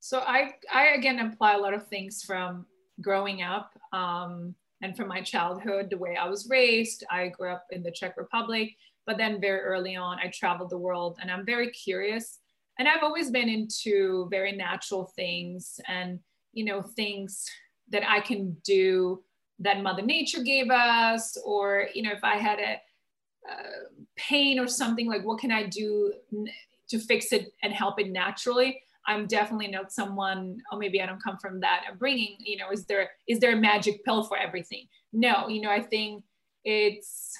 So 0.00 0.20
I, 0.20 0.54
I 0.72 0.94
again 0.94 1.18
apply 1.18 1.54
a 1.54 1.58
lot 1.58 1.74
of 1.74 1.86
things 1.88 2.22
from 2.22 2.66
growing 3.00 3.42
up 3.42 3.72
um, 3.92 4.54
and 4.80 4.96
from 4.96 5.08
my 5.08 5.20
childhood, 5.20 5.90
the 5.90 5.98
way 5.98 6.16
I 6.16 6.28
was 6.28 6.48
raised. 6.48 7.04
I 7.10 7.28
grew 7.28 7.50
up 7.50 7.66
in 7.70 7.82
the 7.82 7.90
Czech 7.90 8.16
Republic, 8.16 8.76
but 9.06 9.16
then 9.18 9.40
very 9.40 9.60
early 9.60 9.96
on, 9.96 10.18
I 10.18 10.28
traveled 10.28 10.70
the 10.70 10.78
world 10.78 11.18
and 11.20 11.30
I'm 11.30 11.44
very 11.44 11.70
curious. 11.70 12.38
And 12.78 12.88
I've 12.88 13.02
always 13.02 13.30
been 13.30 13.48
into 13.48 14.28
very 14.30 14.52
natural 14.52 15.12
things 15.16 15.80
and, 15.88 16.20
you 16.52 16.64
know, 16.64 16.82
things 16.82 17.46
that 17.90 18.08
I 18.08 18.20
can 18.20 18.56
do 18.64 19.22
that 19.58 19.82
Mother 19.82 20.02
Nature 20.02 20.42
gave 20.42 20.70
us, 20.70 21.36
or, 21.44 21.88
you 21.94 22.02
know, 22.02 22.12
if 22.12 22.24
I 22.24 22.36
had 22.36 22.58
a, 22.58 22.80
pain 24.16 24.60
or 24.60 24.68
something, 24.68 25.08
like 25.08 25.24
what 25.24 25.40
can 25.40 25.50
I 25.50 25.66
do 25.66 26.12
to 26.88 26.98
fix 26.98 27.32
it 27.32 27.52
and 27.62 27.72
help 27.72 27.98
it 27.98 28.10
naturally? 28.10 28.80
I'm 29.06 29.26
definitely 29.26 29.66
not 29.66 29.90
someone, 29.92 30.58
or 30.70 30.78
maybe 30.78 31.02
I 31.02 31.06
don't 31.06 31.22
come 31.22 31.38
from 31.38 31.58
that 31.60 31.84
upbringing. 31.90 32.36
You 32.38 32.58
know, 32.58 32.70
is 32.70 32.84
there 32.86 33.10
is 33.26 33.40
there 33.40 33.54
a 33.54 33.56
magic 33.56 34.04
pill 34.04 34.22
for 34.22 34.36
everything? 34.36 34.86
No, 35.12 35.48
you 35.48 35.60
know, 35.60 35.70
I 35.70 35.82
think 35.82 36.22
it's, 36.64 37.36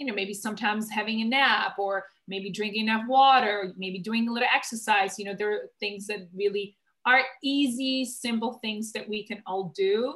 you 0.00 0.06
know, 0.06 0.14
maybe 0.14 0.34
sometimes 0.34 0.90
having 0.90 1.20
a 1.20 1.24
nap 1.24 1.78
or 1.78 2.06
maybe 2.26 2.50
drinking 2.50 2.88
enough 2.88 3.06
water, 3.06 3.72
maybe 3.76 3.98
doing 3.98 4.26
a 4.26 4.32
little 4.32 4.48
exercise. 4.52 5.18
You 5.18 5.26
know, 5.26 5.34
there 5.38 5.52
are 5.52 5.60
things 5.78 6.06
that 6.08 6.28
really 6.34 6.76
are 7.06 7.20
easy, 7.42 8.04
simple 8.04 8.54
things 8.54 8.92
that 8.92 9.08
we 9.08 9.26
can 9.26 9.42
all 9.46 9.72
do 9.76 10.14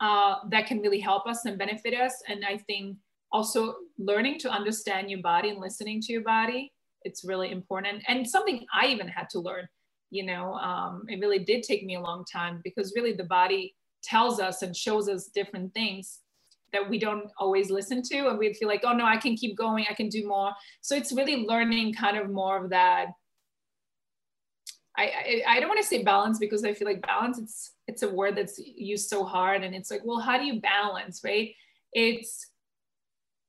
uh, 0.00 0.36
that 0.50 0.66
can 0.66 0.80
really 0.80 1.00
help 1.00 1.26
us 1.26 1.44
and 1.44 1.56
benefit 1.56 1.94
us. 1.94 2.20
And 2.28 2.44
I 2.44 2.58
think 2.58 2.98
also 3.30 3.76
learning 3.96 4.40
to 4.40 4.50
understand 4.50 5.10
your 5.10 5.22
body 5.22 5.50
and 5.50 5.60
listening 5.60 6.02
to 6.02 6.12
your 6.12 6.22
body, 6.22 6.72
it's 7.02 7.24
really 7.24 7.52
important. 7.52 8.02
And 8.08 8.28
something 8.28 8.66
I 8.74 8.88
even 8.88 9.08
had 9.08 9.30
to 9.30 9.38
learn 9.38 9.68
you 10.12 10.22
know 10.22 10.54
um, 10.54 11.04
it 11.08 11.18
really 11.18 11.40
did 11.40 11.64
take 11.64 11.84
me 11.84 11.96
a 11.96 12.00
long 12.00 12.24
time 12.30 12.60
because 12.62 12.92
really 12.94 13.14
the 13.14 13.24
body 13.24 13.74
tells 14.04 14.38
us 14.38 14.62
and 14.62 14.76
shows 14.76 15.08
us 15.08 15.26
different 15.34 15.72
things 15.74 16.20
that 16.72 16.88
we 16.88 16.98
don't 16.98 17.30
always 17.38 17.70
listen 17.70 18.02
to 18.02 18.28
and 18.28 18.38
we 18.38 18.52
feel 18.54 18.68
like 18.68 18.82
oh 18.84 18.92
no 18.92 19.04
i 19.04 19.16
can 19.16 19.36
keep 19.36 19.56
going 19.56 19.86
i 19.88 19.94
can 19.94 20.08
do 20.08 20.26
more 20.26 20.52
so 20.80 20.94
it's 20.94 21.12
really 21.12 21.46
learning 21.46 21.92
kind 21.92 22.16
of 22.16 22.30
more 22.30 22.62
of 22.62 22.70
that 22.70 23.06
I, 24.94 25.04
I, 25.04 25.42
I 25.54 25.60
don't 25.60 25.70
want 25.70 25.80
to 25.80 25.86
say 25.86 26.02
balance 26.02 26.38
because 26.38 26.64
I 26.64 26.74
feel 26.74 26.86
like 26.86 27.00
balance 27.00 27.38
it's 27.38 27.72
it's 27.88 28.02
a 28.02 28.10
word 28.10 28.36
that's 28.36 28.58
used 28.58 29.08
so 29.08 29.24
hard 29.24 29.64
and 29.64 29.74
it's 29.74 29.90
like 29.90 30.02
well 30.04 30.20
how 30.20 30.36
do 30.36 30.44
you 30.44 30.60
balance 30.60 31.22
right 31.24 31.54
it's 31.94 32.46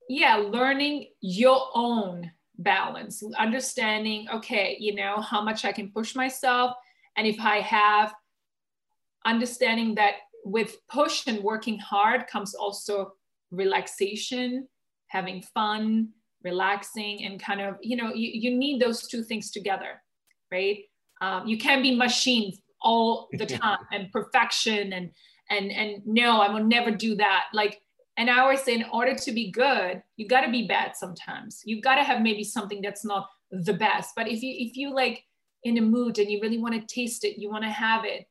yeah 0.08 0.36
learning 0.36 1.08
your 1.20 1.68
own 1.75 2.32
balance, 2.58 3.24
understanding, 3.38 4.27
okay, 4.34 4.77
you 4.80 4.96
know, 4.96 5.22
how 5.22 5.42
much 5.42 5.65
I 5.65 5.72
can 5.72 5.92
push 5.92 6.15
myself. 6.15 6.75
And 7.18 7.27
if 7.27 7.39
I 7.39 7.60
have 7.62 8.13
understanding 9.25 9.96
that 9.96 10.15
with 10.43 10.77
push 10.88 11.27
and 11.27 11.43
working 11.43 11.79
hard 11.79 12.27
comes 12.27 12.53
also 12.53 13.13
relaxation, 13.51 14.67
having 15.07 15.41
fun, 15.53 16.09
relaxing, 16.43 17.23
and 17.25 17.41
kind 17.41 17.62
of, 17.62 17.77
you 17.81 17.95
know, 17.95 18.13
you, 18.13 18.29
you 18.33 18.57
need 18.57 18.81
those 18.81 19.07
two 19.07 19.23
things 19.23 19.51
together, 19.51 20.01
right? 20.51 20.79
Um, 21.21 21.47
you 21.47 21.57
can't 21.57 21.83
be 21.83 21.95
machines 21.95 22.59
all 22.81 23.29
the 23.33 23.45
time 23.63 23.79
and 23.91 24.12
perfection 24.12 24.93
and 24.93 25.12
and 25.50 25.71
and 25.71 26.01
no, 26.05 26.41
I 26.41 26.51
will 26.51 26.63
never 26.63 26.91
do 26.91 27.15
that. 27.15 27.45
Like 27.53 27.81
and 28.17 28.29
I 28.29 28.39
always 28.39 28.62
say, 28.62 28.75
in 28.75 28.85
order 28.91 29.15
to 29.15 29.31
be 29.31 29.51
good, 29.51 30.03
you 30.17 30.27
got 30.27 30.41
to 30.41 30.51
be 30.51 30.67
bad 30.67 30.95
sometimes. 30.95 31.62
You 31.65 31.81
got 31.81 31.95
to 31.95 32.03
have 32.03 32.21
maybe 32.21 32.43
something 32.43 32.81
that's 32.81 33.03
not 33.03 33.27
the 33.51 33.73
best. 33.73 34.12
But 34.15 34.27
if 34.27 34.41
you 34.41 34.53
if 34.57 34.77
you 34.77 34.93
like 34.93 35.23
in 35.63 35.77
a 35.77 35.81
mood 35.81 36.19
and 36.19 36.29
you 36.29 36.39
really 36.41 36.59
want 36.59 36.75
to 36.75 36.93
taste 36.93 37.23
it, 37.23 37.39
you 37.39 37.50
want 37.50 37.63
to 37.63 37.69
have 37.69 38.05
it, 38.05 38.25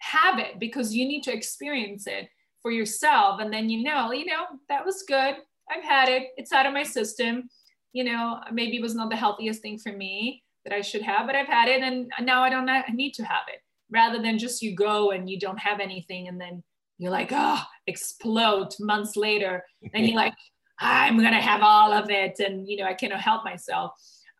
have 0.00 0.38
it 0.38 0.58
because 0.58 0.94
you 0.94 1.06
need 1.06 1.22
to 1.22 1.32
experience 1.32 2.06
it 2.06 2.28
for 2.62 2.70
yourself. 2.70 3.40
And 3.40 3.52
then 3.52 3.70
you 3.70 3.82
know, 3.82 4.12
you 4.12 4.26
know, 4.26 4.44
that 4.68 4.84
was 4.84 5.04
good. 5.06 5.36
I've 5.70 5.84
had 5.84 6.08
it. 6.08 6.28
It's 6.36 6.52
out 6.52 6.66
of 6.66 6.74
my 6.74 6.82
system. 6.82 7.48
You 7.92 8.04
know, 8.04 8.40
maybe 8.52 8.76
it 8.76 8.82
was 8.82 8.94
not 8.94 9.10
the 9.10 9.16
healthiest 9.16 9.62
thing 9.62 9.78
for 9.78 9.92
me 9.92 10.42
that 10.64 10.74
I 10.74 10.80
should 10.80 11.02
have, 11.02 11.26
but 11.26 11.34
I've 11.34 11.46
had 11.46 11.68
it, 11.68 11.82
and 11.82 12.10
now 12.20 12.42
I 12.42 12.50
don't 12.50 12.68
need 12.94 13.14
to 13.14 13.24
have 13.24 13.44
it. 13.52 13.60
Rather 13.90 14.22
than 14.22 14.38
just 14.38 14.62
you 14.62 14.76
go 14.76 15.10
and 15.10 15.28
you 15.28 15.38
don't 15.38 15.58
have 15.58 15.80
anything, 15.80 16.28
and 16.28 16.40
then 16.40 16.62
you're 17.00 17.10
like, 17.10 17.30
oh, 17.32 17.62
explode 17.86 18.74
months 18.78 19.16
later. 19.16 19.64
And 19.94 20.06
you're 20.06 20.16
like, 20.16 20.34
I'm 20.78 21.18
going 21.18 21.32
to 21.32 21.40
have 21.40 21.62
all 21.62 21.92
of 21.92 22.10
it. 22.10 22.38
And, 22.40 22.68
you 22.68 22.76
know, 22.76 22.84
I 22.84 22.94
cannot 22.94 23.20
help 23.20 23.42
myself. 23.42 23.92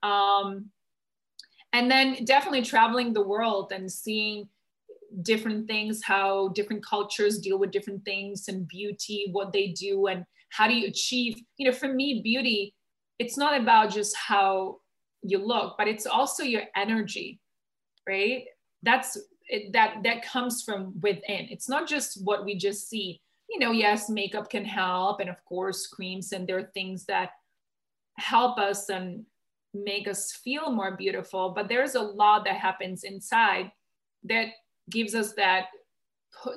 Um, 0.02 0.66
and 1.72 1.90
then 1.90 2.24
definitely 2.24 2.62
traveling 2.62 3.12
the 3.12 3.22
world 3.22 3.72
and 3.72 3.90
seeing 3.90 4.48
different 5.22 5.66
things, 5.66 6.02
how 6.02 6.48
different 6.48 6.84
cultures 6.84 7.38
deal 7.38 7.58
with 7.58 7.70
different 7.70 8.04
things 8.04 8.48
and 8.48 8.68
beauty, 8.68 9.28
what 9.32 9.52
they 9.52 9.68
do, 9.68 10.06
and 10.06 10.24
how 10.50 10.66
do 10.66 10.74
you 10.74 10.86
achieve. 10.86 11.40
You 11.56 11.66
know, 11.70 11.76
for 11.76 11.92
me, 11.92 12.20
beauty, 12.22 12.74
it's 13.18 13.36
not 13.36 13.60
about 13.60 13.90
just 13.90 14.16
how 14.16 14.78
you 15.22 15.38
look, 15.38 15.74
but 15.76 15.88
it's 15.88 16.06
also 16.06 16.42
your 16.42 16.62
energy, 16.76 17.40
right? 18.06 18.44
That's 18.82 19.18
it, 19.50 19.72
that 19.72 20.02
that 20.04 20.22
comes 20.22 20.62
from 20.62 20.94
within 21.00 21.48
it's 21.50 21.68
not 21.68 21.88
just 21.88 22.24
what 22.24 22.44
we 22.44 22.56
just 22.56 22.88
see 22.88 23.20
you 23.48 23.58
know 23.58 23.72
yes 23.72 24.08
makeup 24.08 24.48
can 24.48 24.64
help 24.64 25.20
and 25.20 25.28
of 25.28 25.44
course 25.44 25.88
creams 25.88 26.32
and 26.32 26.46
there 26.46 26.58
are 26.58 26.70
things 26.72 27.04
that 27.06 27.30
help 28.16 28.58
us 28.58 28.88
and 28.88 29.24
make 29.74 30.06
us 30.06 30.32
feel 30.32 30.70
more 30.70 30.96
beautiful 30.96 31.50
but 31.50 31.68
there's 31.68 31.96
a 31.96 32.00
lot 32.00 32.44
that 32.44 32.56
happens 32.56 33.02
inside 33.02 33.70
that 34.24 34.48
gives 34.90 35.14
us 35.14 35.32
that 35.34 35.66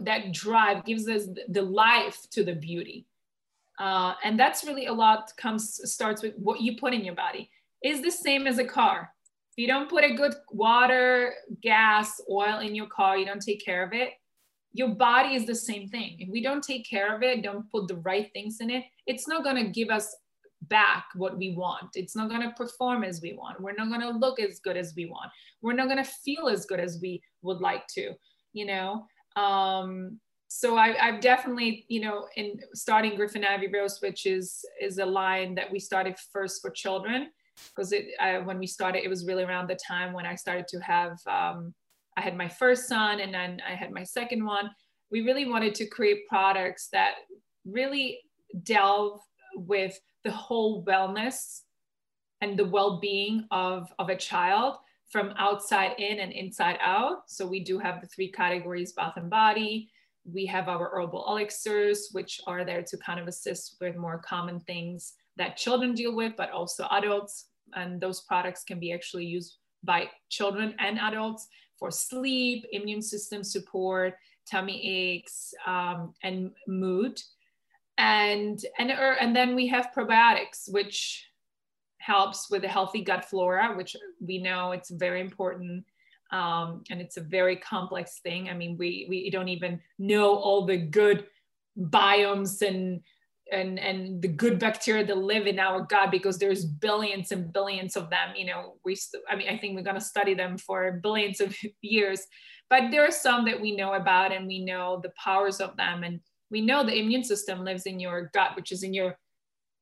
that 0.01 0.31
drive 0.31 0.85
gives 0.85 1.07
us 1.09 1.27
the 1.49 1.61
life 1.61 2.25
to 2.31 2.43
the 2.43 2.53
beauty. 2.53 3.05
Uh, 3.79 4.13
and 4.23 4.39
that's 4.39 4.63
really 4.63 4.85
a 4.85 4.93
lot 4.93 5.31
comes 5.37 5.81
starts 5.91 6.21
with 6.21 6.33
what 6.37 6.61
you 6.61 6.77
put 6.77 6.93
in 6.93 7.03
your 7.03 7.15
body. 7.15 7.49
Is 7.83 8.01
the 8.01 8.11
same 8.11 8.47
as 8.47 8.59
a 8.59 8.65
car. 8.65 9.11
If 9.51 9.61
you 9.61 9.67
don't 9.67 9.89
put 9.89 10.03
a 10.03 10.13
good 10.13 10.33
water, 10.51 11.33
gas, 11.61 12.19
oil 12.29 12.59
in 12.59 12.73
your 12.73 12.87
car, 12.87 13.17
you 13.17 13.25
don't 13.25 13.41
take 13.41 13.63
care 13.63 13.83
of 13.83 13.93
it, 13.93 14.13
your 14.71 14.89
body 14.89 15.35
is 15.35 15.45
the 15.45 15.53
same 15.53 15.87
thing. 15.87 16.17
If 16.19 16.29
we 16.29 16.41
don't 16.41 16.63
take 16.63 16.89
care 16.89 17.15
of 17.15 17.21
it, 17.21 17.43
don't 17.43 17.69
put 17.69 17.87
the 17.87 17.97
right 17.97 18.31
things 18.33 18.57
in 18.61 18.71
it, 18.71 18.85
it's 19.05 19.27
not 19.27 19.43
going 19.43 19.63
to 19.63 19.69
give 19.69 19.89
us 19.89 20.15
back 20.69 21.05
what 21.15 21.37
we 21.37 21.55
want. 21.55 21.89
It's 21.95 22.15
not 22.15 22.29
going 22.29 22.41
to 22.41 22.51
perform 22.55 23.03
as 23.03 23.21
we 23.21 23.33
want. 23.33 23.61
We're 23.61 23.73
not 23.73 23.89
going 23.89 24.01
to 24.01 24.17
look 24.17 24.39
as 24.39 24.59
good 24.59 24.77
as 24.77 24.93
we 24.95 25.05
want. 25.05 25.31
We're 25.61 25.73
not 25.73 25.87
going 25.87 26.03
to 26.03 26.09
feel 26.09 26.47
as 26.47 26.65
good 26.65 26.79
as 26.79 26.99
we 27.01 27.21
would 27.41 27.59
like 27.59 27.87
to, 27.95 28.13
you 28.53 28.65
know? 28.65 29.05
Um, 29.35 30.19
so 30.47 30.77
I, 30.77 30.91
have 30.91 31.21
definitely, 31.21 31.85
you 31.87 32.01
know, 32.01 32.27
in 32.35 32.59
starting 32.73 33.17
Gryph 33.17 33.35
and 33.35 33.45
Ivy 33.45 33.69
Rose, 33.73 33.99
which 34.01 34.25
is 34.27 34.63
is 34.79 34.99
a 34.99 35.05
line 35.05 35.55
that 35.55 35.71
we 35.71 35.79
started 35.79 36.15
first 36.31 36.61
for 36.61 36.69
children 36.69 37.29
because 37.69 37.91
it 37.91 38.07
uh, 38.19 38.39
when 38.39 38.59
we 38.59 38.67
started 38.67 39.03
it 39.03 39.09
was 39.09 39.25
really 39.25 39.43
around 39.43 39.69
the 39.69 39.75
time 39.75 40.13
when 40.13 40.25
i 40.25 40.35
started 40.35 40.67
to 40.67 40.79
have 40.79 41.17
um, 41.27 41.73
i 42.17 42.21
had 42.21 42.35
my 42.35 42.47
first 42.47 42.87
son 42.87 43.19
and 43.19 43.33
then 43.33 43.61
i 43.67 43.75
had 43.75 43.91
my 43.91 44.03
second 44.03 44.43
one 44.43 44.69
we 45.11 45.21
really 45.21 45.45
wanted 45.45 45.75
to 45.75 45.85
create 45.85 46.27
products 46.27 46.89
that 46.91 47.15
really 47.65 48.19
delve 48.63 49.19
with 49.55 49.99
the 50.23 50.31
whole 50.31 50.83
wellness 50.85 51.61
and 52.41 52.57
the 52.57 52.65
well-being 52.65 53.45
of, 53.51 53.91
of 53.99 54.09
a 54.09 54.15
child 54.15 54.77
from 55.09 55.33
outside 55.37 55.93
in 55.99 56.19
and 56.19 56.31
inside 56.31 56.77
out 56.81 57.23
so 57.27 57.45
we 57.45 57.63
do 57.63 57.77
have 57.77 58.01
the 58.01 58.07
three 58.07 58.31
categories 58.31 58.93
bath 58.93 59.13
and 59.17 59.29
body 59.29 59.89
we 60.25 60.45
have 60.45 60.67
our 60.69 60.89
herbal 60.93 61.25
elixirs 61.27 62.09
which 62.13 62.41
are 62.47 62.63
there 62.63 62.81
to 62.81 62.97
kind 62.97 63.19
of 63.19 63.27
assist 63.27 63.77
with 63.79 63.95
more 63.95 64.19
common 64.19 64.59
things 64.61 65.13
that 65.37 65.57
children 65.57 65.93
deal 65.93 66.15
with, 66.15 66.33
but 66.37 66.51
also 66.51 66.87
adults. 66.91 67.47
And 67.75 67.99
those 67.99 68.21
products 68.21 68.63
can 68.63 68.79
be 68.79 68.93
actually 68.93 69.25
used 69.25 69.57
by 69.83 70.09
children 70.29 70.75
and 70.79 70.99
adults 70.99 71.47
for 71.77 71.91
sleep, 71.91 72.65
immune 72.71 73.01
system 73.01 73.43
support, 73.43 74.15
tummy 74.49 74.81
aches, 74.85 75.53
um, 75.65 76.13
and 76.23 76.51
mood. 76.67 77.19
And, 77.97 78.59
and, 78.79 78.91
er, 78.91 79.17
and 79.19 79.35
then 79.35 79.55
we 79.55 79.67
have 79.67 79.91
probiotics, 79.95 80.71
which 80.71 81.27
helps 81.99 82.49
with 82.49 82.63
a 82.63 82.67
healthy 82.67 83.01
gut 83.01 83.25
flora, 83.25 83.75
which 83.75 83.95
we 84.19 84.39
know 84.39 84.71
it's 84.71 84.91
very 84.91 85.21
important. 85.21 85.85
Um, 86.31 86.83
and 86.89 86.99
it's 86.99 87.17
a 87.17 87.21
very 87.21 87.55
complex 87.55 88.19
thing. 88.23 88.49
I 88.49 88.53
mean, 88.53 88.75
we, 88.77 89.05
we 89.07 89.29
don't 89.29 89.49
even 89.49 89.79
know 89.99 90.35
all 90.35 90.65
the 90.65 90.77
good 90.77 91.25
biomes 91.77 92.61
and 92.61 93.01
and 93.51 93.79
and 93.79 94.21
the 94.21 94.27
good 94.27 94.57
bacteria 94.57 95.05
that 95.05 95.17
live 95.17 95.47
in 95.47 95.59
our 95.59 95.81
gut 95.81 96.11
because 96.11 96.37
there's 96.37 96.65
billions 96.65 97.31
and 97.31 97.51
billions 97.51 97.95
of 97.95 98.09
them 98.09 98.29
you 98.35 98.45
know 98.45 98.75
we 98.85 98.97
i 99.29 99.35
mean 99.35 99.49
i 99.49 99.57
think 99.57 99.75
we're 99.75 99.83
going 99.83 99.95
to 99.95 100.01
study 100.01 100.33
them 100.33 100.57
for 100.57 100.99
billions 101.03 101.41
of 101.41 101.55
years 101.81 102.21
but 102.69 102.89
there 102.89 103.05
are 103.05 103.11
some 103.11 103.45
that 103.45 103.59
we 103.59 103.75
know 103.75 103.93
about 103.93 104.31
and 104.31 104.47
we 104.47 104.63
know 104.63 104.99
the 105.03 105.11
powers 105.21 105.59
of 105.59 105.75
them 105.77 106.03
and 106.03 106.19
we 106.53 106.61
know 106.61 106.85
the 106.85 106.97
immune 106.97 107.23
system 107.23 107.65
lives 107.65 107.87
in 107.87 107.99
your 107.99 108.29
gut 108.31 108.55
which 108.55 108.71
is 108.71 108.83
in 108.83 108.93
your 108.93 109.17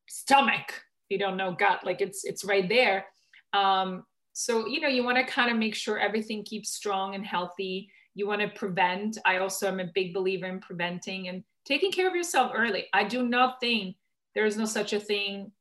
stomach. 0.07 0.69
If 0.69 1.09
you 1.09 1.19
don't 1.19 1.37
know 1.37 1.53
gut 1.53 1.85
like 1.85 2.01
it's 2.01 2.23
it's 2.23 2.45
right 2.45 2.67
there. 2.67 3.05
Um, 3.53 4.05
so 4.33 4.65
you 4.65 4.79
know 4.79 4.87
you 4.87 5.03
want 5.03 5.17
to 5.17 5.25
kind 5.25 5.51
of 5.51 5.57
make 5.57 5.75
sure 5.75 5.99
everything 5.99 6.43
keeps 6.43 6.73
strong 6.73 7.13
and 7.13 7.25
healthy. 7.25 7.91
You 8.15 8.27
want 8.27 8.41
to 8.41 8.47
prevent 8.47 9.17
i 9.25 9.37
also 9.37 9.67
am 9.67 9.79
a 9.79 9.91
big 9.93 10.13
believer 10.13 10.47
in 10.47 10.59
preventing 10.59 11.27
and 11.27 11.43
taking 11.65 11.91
care 11.91 12.07
of 12.07 12.15
yourself 12.15 12.51
early. 12.55 12.85
I 12.93 13.03
do 13.03 13.27
not 13.27 13.59
think 13.59 13.97
there 14.33 14.45
is 14.45 14.57
no 14.57 14.65
such 14.65 14.93
a 14.93 14.99
thing 14.99 15.51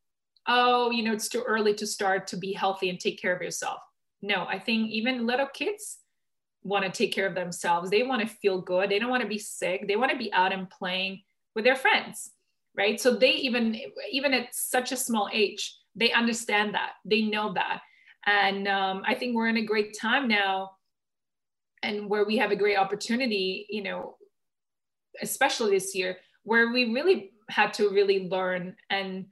oh 0.47 0.91
you 0.91 1.03
know 1.03 1.13
it's 1.13 1.29
too 1.29 1.43
early 1.47 1.75
to 1.75 1.87
start 1.87 2.27
to 2.29 2.37
be 2.37 2.53
healthy 2.53 2.89
and 2.89 3.01
take 3.01 3.21
care 3.21 3.35
of 3.35 3.43
yourself. 3.43 3.81
No 4.23 4.47
i 4.49 4.59
think 4.59 4.91
even 4.91 5.27
little 5.27 5.49
kids 5.49 5.99
want 6.63 6.85
to 6.85 6.91
take 6.91 7.13
care 7.13 7.27
of 7.27 7.35
themselves. 7.35 7.91
They 7.91 8.03
want 8.03 8.23
to 8.23 8.29
feel 8.29 8.61
good. 8.61 8.91
They 8.91 8.99
don't 8.99 9.11
want 9.11 9.23
to 9.23 9.29
be 9.29 9.39
sick. 9.39 9.89
They 9.89 9.97
want 9.97 10.11
to 10.13 10.19
be 10.19 10.33
out 10.33 10.53
and 10.53 10.69
playing 10.69 11.23
with 11.55 11.65
their 11.65 11.77
friends 11.77 12.31
right? 12.77 13.01
So 13.01 13.15
they 13.15 13.33
even 13.33 13.77
even 14.11 14.35
at 14.35 14.55
such 14.55 14.93
a 14.93 14.97
small 14.97 15.29
age 15.33 15.77
they 15.97 16.13
understand 16.13 16.75
that. 16.75 16.93
They 17.05 17.23
know 17.23 17.53
that. 17.55 17.81
And 18.27 18.69
um, 18.69 19.03
i 19.07 19.15
think 19.15 19.35
we're 19.35 19.49
in 19.49 19.57
a 19.57 19.65
great 19.65 19.97
time 19.99 20.29
now 20.29 20.73
and 21.83 22.09
where 22.09 22.27
we 22.27 22.37
have 22.37 22.51
a 22.51 22.57
great 22.57 22.77
opportunity 22.77 23.67
you 23.71 23.83
know 23.83 24.17
especially 25.23 25.71
this 25.71 25.95
year 25.95 26.19
where 26.43 26.71
we 26.71 26.93
really 26.93 27.33
had 27.49 27.73
to 27.75 27.89
really 27.89 28.29
learn 28.29 28.77
and 28.91 29.25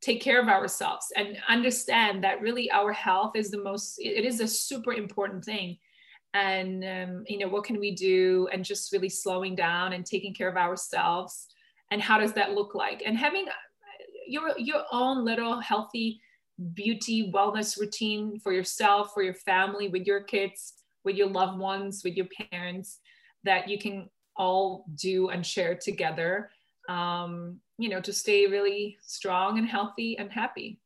take 0.00 0.20
care 0.20 0.40
of 0.40 0.48
ourselves 0.48 1.06
and 1.16 1.38
understand 1.48 2.24
that 2.24 2.40
really 2.40 2.68
our 2.72 2.92
health 2.92 3.36
is 3.36 3.52
the 3.52 3.62
most 3.62 3.96
it 4.00 4.24
is 4.24 4.40
a 4.40 4.48
super 4.48 4.92
important 4.92 5.44
thing 5.44 5.78
and 6.34 6.84
um, 6.84 7.24
you 7.26 7.38
know 7.38 7.48
what 7.48 7.64
can 7.64 7.78
we 7.78 7.94
do? 7.94 8.48
And 8.52 8.64
just 8.64 8.92
really 8.92 9.08
slowing 9.08 9.54
down 9.54 9.92
and 9.92 10.04
taking 10.04 10.34
care 10.34 10.48
of 10.48 10.56
ourselves. 10.56 11.46
And 11.90 12.00
how 12.00 12.18
does 12.18 12.32
that 12.34 12.52
look 12.52 12.74
like? 12.74 13.02
And 13.04 13.16
having 13.16 13.46
uh, 13.48 14.04
your 14.26 14.58
your 14.58 14.84
own 14.92 15.24
little 15.24 15.60
healthy 15.60 16.20
beauty 16.74 17.30
wellness 17.32 17.78
routine 17.78 18.38
for 18.38 18.52
yourself 18.52 19.12
for 19.12 19.22
your 19.22 19.34
family 19.34 19.88
with 19.88 20.06
your 20.06 20.22
kids 20.22 20.74
with 21.04 21.16
your 21.16 21.28
loved 21.28 21.58
ones 21.58 22.02
with 22.04 22.14
your 22.14 22.26
parents 22.50 23.00
that 23.44 23.68
you 23.68 23.78
can 23.78 24.08
all 24.36 24.84
do 24.94 25.30
and 25.30 25.44
share 25.44 25.74
together 25.74 26.50
um, 26.88 27.58
you 27.78 27.88
know 27.88 28.00
to 28.00 28.12
stay 28.12 28.46
really 28.46 28.96
strong 29.02 29.58
and 29.58 29.66
healthy 29.66 30.16
and 30.18 30.30
happy 30.30 30.78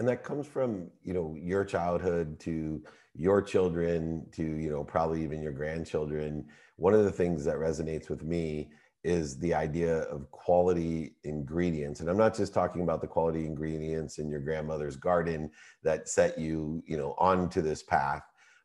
and 0.00 0.08
that 0.08 0.24
comes 0.24 0.46
from 0.46 0.90
you 1.04 1.12
know 1.12 1.36
your 1.38 1.62
childhood 1.62 2.40
to 2.40 2.82
your 3.14 3.42
children 3.42 4.26
to 4.32 4.42
you 4.42 4.70
know 4.70 4.82
probably 4.82 5.22
even 5.22 5.42
your 5.42 5.52
grandchildren. 5.52 6.46
One 6.76 6.94
of 6.94 7.04
the 7.04 7.12
things 7.12 7.44
that 7.44 7.56
resonates 7.56 8.08
with 8.08 8.24
me 8.24 8.70
is 9.04 9.38
the 9.38 9.52
idea 9.52 9.98
of 10.04 10.30
quality 10.30 11.16
ingredients. 11.24 12.00
And 12.00 12.08
i'm 12.08 12.16
not 12.16 12.34
just 12.34 12.54
talking 12.54 12.82
about 12.82 13.02
the 13.02 13.06
quality 13.06 13.44
ingredients 13.46 14.18
in 14.18 14.28
your 14.30 14.40
grandmother's 14.40 14.96
garden 14.96 15.50
that 15.84 16.08
set 16.08 16.38
you 16.38 16.82
you 16.86 16.96
know 16.96 17.14
onto 17.18 17.60
this 17.60 17.82
path 17.82 18.22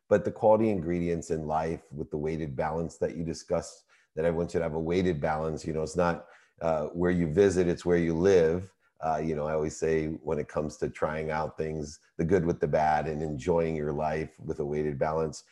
but 0.08 0.24
the 0.24 0.30
quality 0.30 0.70
ingredients 0.70 1.30
in 1.30 1.46
life 1.46 1.82
with 1.92 2.10
the 2.10 2.18
weighted 2.18 2.56
balance 2.56 2.96
that 2.96 3.14
you 3.16 3.24
discussed 3.24 3.84
that 4.14 4.24
everyone 4.24 4.48
should 4.48 4.62
have 4.62 4.74
a 4.74 4.80
weighted 4.80 5.20
balance. 5.20 5.66
You 5.66 5.74
know 5.74 5.82
it's 5.82 5.96
not 5.96 6.24
uh, 6.62 6.84
where 7.00 7.10
you 7.10 7.26
visit 7.26 7.68
it's 7.68 7.84
where 7.84 7.98
you 7.98 8.14
live 8.14 8.72
uh, 9.00 9.20
you 9.22 9.34
know 9.34 9.46
i 9.46 9.52
always 9.52 9.76
say 9.76 10.06
when 10.22 10.38
it 10.38 10.48
comes 10.48 10.76
to 10.76 10.88
trying 10.88 11.30
out 11.30 11.56
things 11.56 12.00
the 12.16 12.24
good 12.24 12.44
with 12.46 12.60
the 12.60 12.68
bad 12.68 13.06
and 13.06 13.22
enjoying 13.22 13.76
your 13.76 13.92
life 13.92 14.30
with 14.44 14.60
a 14.60 14.64
weighted 14.64 14.98
balance. 14.98 15.44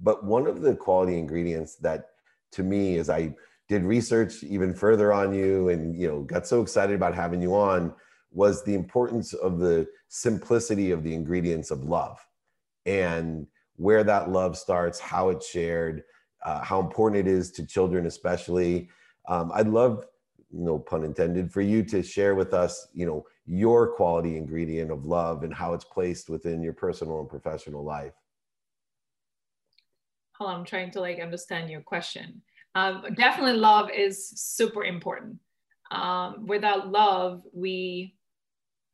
But 0.00 0.24
one 0.24 0.46
of 0.46 0.62
the 0.62 0.74
quality 0.74 1.18
ingredients 1.18 1.76
that 1.76 2.10
to 2.52 2.62
me 2.62 2.98
as 2.98 3.10
i 3.10 3.34
did 3.68 3.84
research 3.84 4.42
even 4.44 4.74
further 4.74 5.12
on 5.12 5.34
you 5.34 5.68
and 5.68 5.98
you 5.98 6.08
know 6.08 6.20
got 6.20 6.46
so 6.46 6.60
excited 6.60 6.94
about 6.94 7.14
having 7.14 7.40
you 7.40 7.54
on 7.54 7.94
was 8.30 8.64
the 8.64 8.74
importance 8.74 9.32
of 9.32 9.58
the 9.58 9.86
simplicity 10.08 10.90
of 10.90 11.02
the 11.02 11.14
ingredients 11.14 11.70
of 11.70 11.84
love 11.84 12.18
and 12.86 13.46
where 13.76 14.04
that 14.04 14.30
love 14.30 14.56
starts 14.56 14.98
how 15.00 15.28
it's 15.28 15.48
shared 15.48 16.02
uh, 16.44 16.60
how 16.62 16.80
important 16.80 17.26
it 17.26 17.30
is 17.30 17.52
to 17.52 17.64
children 17.64 18.06
especially. 18.06 18.88
Um, 19.28 19.52
i'd 19.54 19.68
love 19.68 20.04
no 20.52 20.78
pun 20.78 21.04
intended 21.04 21.50
for 21.50 21.62
you 21.62 21.82
to 21.82 22.02
share 22.02 22.34
with 22.34 22.52
us 22.52 22.88
you 22.92 23.06
know 23.06 23.24
your 23.46 23.88
quality 23.94 24.36
ingredient 24.36 24.90
of 24.90 25.04
love 25.04 25.42
and 25.42 25.52
how 25.52 25.72
it's 25.72 25.84
placed 25.84 26.28
within 26.28 26.62
your 26.62 26.72
personal 26.72 27.20
and 27.20 27.28
professional 27.28 27.84
life. 27.84 28.12
On 30.40 30.54
i'm 30.54 30.64
trying 30.64 30.90
to 30.92 31.00
like 31.00 31.20
understand 31.20 31.70
your 31.70 31.80
question. 31.80 32.42
Um, 32.74 33.04
definitely 33.16 33.58
love 33.58 33.90
is 33.90 34.28
super 34.28 34.84
important. 34.84 35.38
Um, 35.90 36.46
without 36.46 36.90
love 36.90 37.42
we 37.52 38.14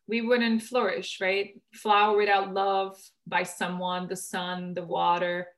we 0.08 0.22
wouldn't 0.22 0.62
flourish 0.62 1.20
right? 1.20 1.60
Flower 1.74 2.16
without 2.16 2.52
love 2.52 2.96
by 3.26 3.42
someone 3.42 4.08
the 4.08 4.16
sun 4.16 4.74
the 4.74 4.84
water 4.84 5.48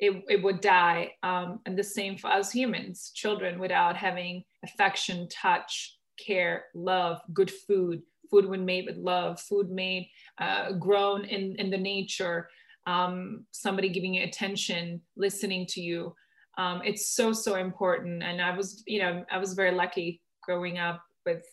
it, 0.00 0.22
it 0.28 0.42
would 0.42 0.60
die 0.60 1.12
um, 1.22 1.60
and 1.66 1.76
the 1.76 1.84
same 1.84 2.16
for 2.16 2.28
us 2.28 2.52
humans 2.52 3.10
children 3.14 3.58
without 3.58 3.96
having 3.96 4.44
affection 4.64 5.28
touch 5.28 5.96
care 6.24 6.64
love 6.74 7.20
good 7.32 7.50
food 7.50 8.02
food 8.30 8.46
when 8.46 8.64
made 8.64 8.86
with 8.86 8.96
love 8.96 9.40
food 9.40 9.70
made 9.70 10.08
uh, 10.38 10.72
grown 10.72 11.24
in, 11.24 11.56
in 11.56 11.70
the 11.70 11.78
nature 11.78 12.48
um, 12.86 13.44
somebody 13.50 13.90
giving 13.90 14.14
you 14.14 14.24
attention 14.24 15.02
listening 15.14 15.66
to 15.66 15.80
you. 15.82 16.14
Um, 16.56 16.80
it's 16.84 17.10
so 17.10 17.32
so 17.32 17.54
important 17.54 18.20
and 18.24 18.42
i 18.42 18.56
was 18.56 18.82
you 18.84 19.00
know 19.00 19.24
i 19.30 19.38
was 19.38 19.52
very 19.52 19.70
lucky 19.70 20.20
growing 20.42 20.76
up 20.76 21.00
with 21.24 21.44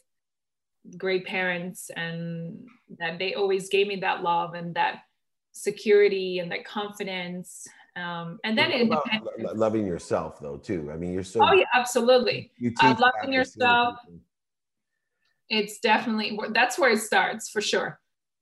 great 0.98 1.28
parents 1.28 1.92
and 1.96 2.58
that 2.98 3.20
they 3.20 3.36
always 3.36 3.70
gave 3.70 3.86
me 3.86 3.98
that 3.98 4.24
love 4.24 4.56
and 4.56 4.74
that 4.74 5.02
security 5.52 6.40
and 6.40 6.52
that 6.52 6.66
confidence 6.66 7.68
um, 7.96 8.40
and 8.44 8.58
then 8.58 8.72
independence. 8.72 9.30
loving 9.56 9.86
yourself 9.86 10.40
though 10.40 10.58
too. 10.58 10.90
I 10.92 10.98
mean 10.98 11.14
you're 11.14 11.24
so 11.24 11.40
oh 11.42 11.54
yeah 11.54 11.66
absolutely. 11.74 12.52
you 12.58 12.74
uh, 12.82 12.96
loving 13.00 13.34
yourself. 13.34 13.96
it's 15.50 15.80
definitely 15.80 16.38
that's 16.54 16.78
where 16.78 16.92
it 16.92 17.00
starts 17.00 17.50
for 17.50 17.62
sure. 17.62 18.00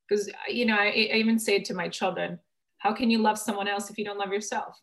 Because 0.08 0.30
you 0.50 0.66
know 0.66 0.76
I, 0.76 0.88
I 0.88 1.18
even 1.18 1.38
say 1.38 1.56
it 1.58 1.66
to 1.66 1.74
my 1.74 1.88
children 1.88 2.40
how 2.80 2.94
can 2.94 3.10
you 3.10 3.20
love 3.20 3.38
someone 3.38 3.68
else 3.68 3.90
if 3.90 3.98
you 3.98 4.04
don't 4.04 4.18
love 4.18 4.34
yourself? 4.34 4.82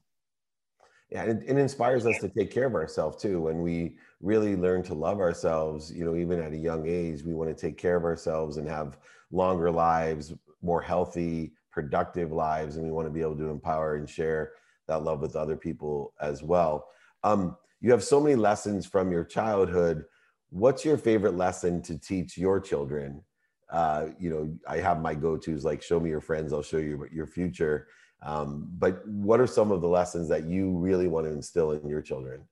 Yeah 1.10 1.24
it, 1.24 1.42
it 1.44 1.58
inspires 1.58 2.06
us 2.06 2.18
to 2.20 2.28
take 2.28 2.52
care 2.52 2.66
of 2.66 2.74
ourselves 2.74 3.20
too. 3.20 3.40
When 3.40 3.62
we 3.62 3.96
really 4.20 4.54
learn 4.54 4.84
to 4.84 4.94
love 4.94 5.18
ourselves 5.18 5.92
you 5.92 6.04
know 6.04 6.14
even 6.14 6.40
at 6.40 6.52
a 6.52 6.56
young 6.56 6.86
age 6.86 7.24
we 7.24 7.34
want 7.34 7.50
to 7.50 7.60
take 7.60 7.76
care 7.76 7.96
of 7.96 8.04
ourselves 8.04 8.56
and 8.56 8.68
have 8.68 8.98
longer 9.32 9.70
lives 9.70 10.32
more 10.62 10.80
healthy 10.80 11.52
productive 11.72 12.32
lives 12.32 12.76
and 12.76 12.84
we 12.84 12.90
want 12.90 13.06
to 13.06 13.12
be 13.12 13.20
able 13.20 13.36
to 13.36 13.50
empower 13.50 13.96
and 13.96 14.08
share 14.08 14.52
that 14.86 15.02
love 15.02 15.20
with 15.20 15.36
other 15.36 15.56
people 15.56 16.12
as 16.20 16.42
well 16.42 16.88
um, 17.24 17.56
you 17.80 17.90
have 17.90 18.04
so 18.04 18.20
many 18.20 18.34
lessons 18.34 18.86
from 18.86 19.10
your 19.10 19.24
childhood 19.24 20.04
what's 20.50 20.84
your 20.84 20.98
favorite 20.98 21.36
lesson 21.36 21.80
to 21.80 21.98
teach 21.98 22.36
your 22.36 22.60
children 22.60 23.22
uh, 23.70 24.06
you 24.18 24.30
know 24.30 24.52
i 24.68 24.78
have 24.78 25.00
my 25.00 25.14
go-to's 25.14 25.64
like 25.64 25.82
show 25.82 26.00
me 26.00 26.10
your 26.10 26.20
friends 26.20 26.52
i'll 26.52 26.62
show 26.62 26.78
you 26.78 27.06
your 27.12 27.26
future 27.26 27.86
um, 28.22 28.68
but 28.78 29.06
what 29.06 29.40
are 29.40 29.46
some 29.46 29.70
of 29.70 29.80
the 29.80 29.88
lessons 29.88 30.28
that 30.28 30.44
you 30.44 30.76
really 30.76 31.08
want 31.08 31.26
to 31.26 31.32
instill 31.32 31.72
in 31.72 31.88
your 31.88 32.02
children? 32.02 32.42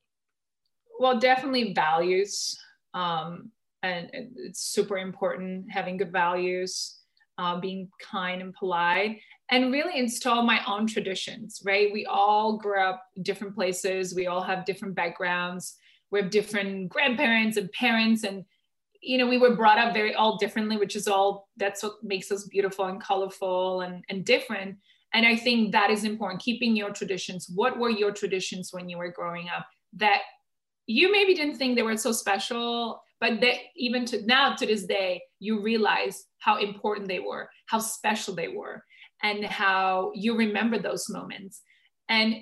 Well, 0.99 1.19
definitely 1.19 1.75
values. 1.75 2.59
Um, 2.95 3.51
and 3.83 4.11
it's 4.13 4.61
super 4.61 4.99
important 4.99 5.67
having 5.71 5.99
good 5.99 6.11
values, 6.11 6.98
uh, 7.39 7.59
being 7.59 7.89
kind 8.01 8.43
and 8.43 8.55
polite, 8.55 9.21
and 9.51 9.73
really 9.73 9.99
install 9.99 10.43
my 10.43 10.61
own 10.67 10.87
traditions, 10.87 11.63
right? 11.65 11.93
We 11.93 12.05
all 12.07 12.59
grew 12.59 12.81
up 12.81 13.03
different 13.23 13.55
places, 13.55 14.15
we 14.15 14.27
all 14.27 14.43
have 14.43 14.65
different 14.65 14.95
backgrounds, 14.95 15.77
we 16.11 16.21
have 16.21 16.31
different 16.31 16.89
grandparents 16.89 17.57
and 17.57 17.71
parents, 17.73 18.25
and 18.25 18.45
you 19.01 19.17
know, 19.17 19.29
we 19.29 19.39
were 19.39 19.55
brought 19.55 19.79
up 19.79 19.95
very 19.95 20.15
all 20.15 20.37
differently, 20.39 20.77
which 20.77 20.97
is 20.97 21.07
all 21.07 21.49
that's 21.57 21.83
what 21.85 22.03
makes 22.03 22.33
us 22.33 22.45
beautiful 22.45 22.87
and 22.87 23.01
colorful 23.01 23.83
and, 23.83 24.05
and 24.09 24.25
different. 24.25 24.77
And 25.15 25.25
i 25.25 25.37
think 25.37 25.73
that 25.73 25.91
is 25.91 26.05
important 26.05 26.43
keeping 26.43 26.77
your 26.77 26.91
traditions. 26.91 27.49
What 27.55 27.79
were 27.79 27.91
your 27.91 28.13
traditions 28.13 28.73
when 28.73 28.89
you 28.89 28.99
were 28.99 29.11
growing 29.11 29.49
up 29.49 29.67
that 29.95 30.21
you 30.87 31.13
maybe 31.13 31.35
didn't 31.35 31.57
think 31.57 31.77
they 31.77 31.83
were 31.83 31.97
so 31.97 32.13
special 32.13 33.03
but 33.21 33.41
that 33.41 33.55
even 33.77 34.05
to 34.07 34.25
now 34.27 34.55
to 34.55 34.67
this 34.67 34.85
day 34.85 35.23
you 35.41 35.61
realize 35.63 36.27
how 36.39 36.59
important 36.59 37.09
they 37.09 37.21
were 37.21 37.49
how 37.67 37.79
special 37.79 38.35
they 38.35 38.49
were 38.49 38.83
and 39.23 39.45
how 39.45 40.13
you 40.15 40.37
remember 40.37 40.79
those 40.79 41.09
moments. 41.09 41.63
And 42.09 42.37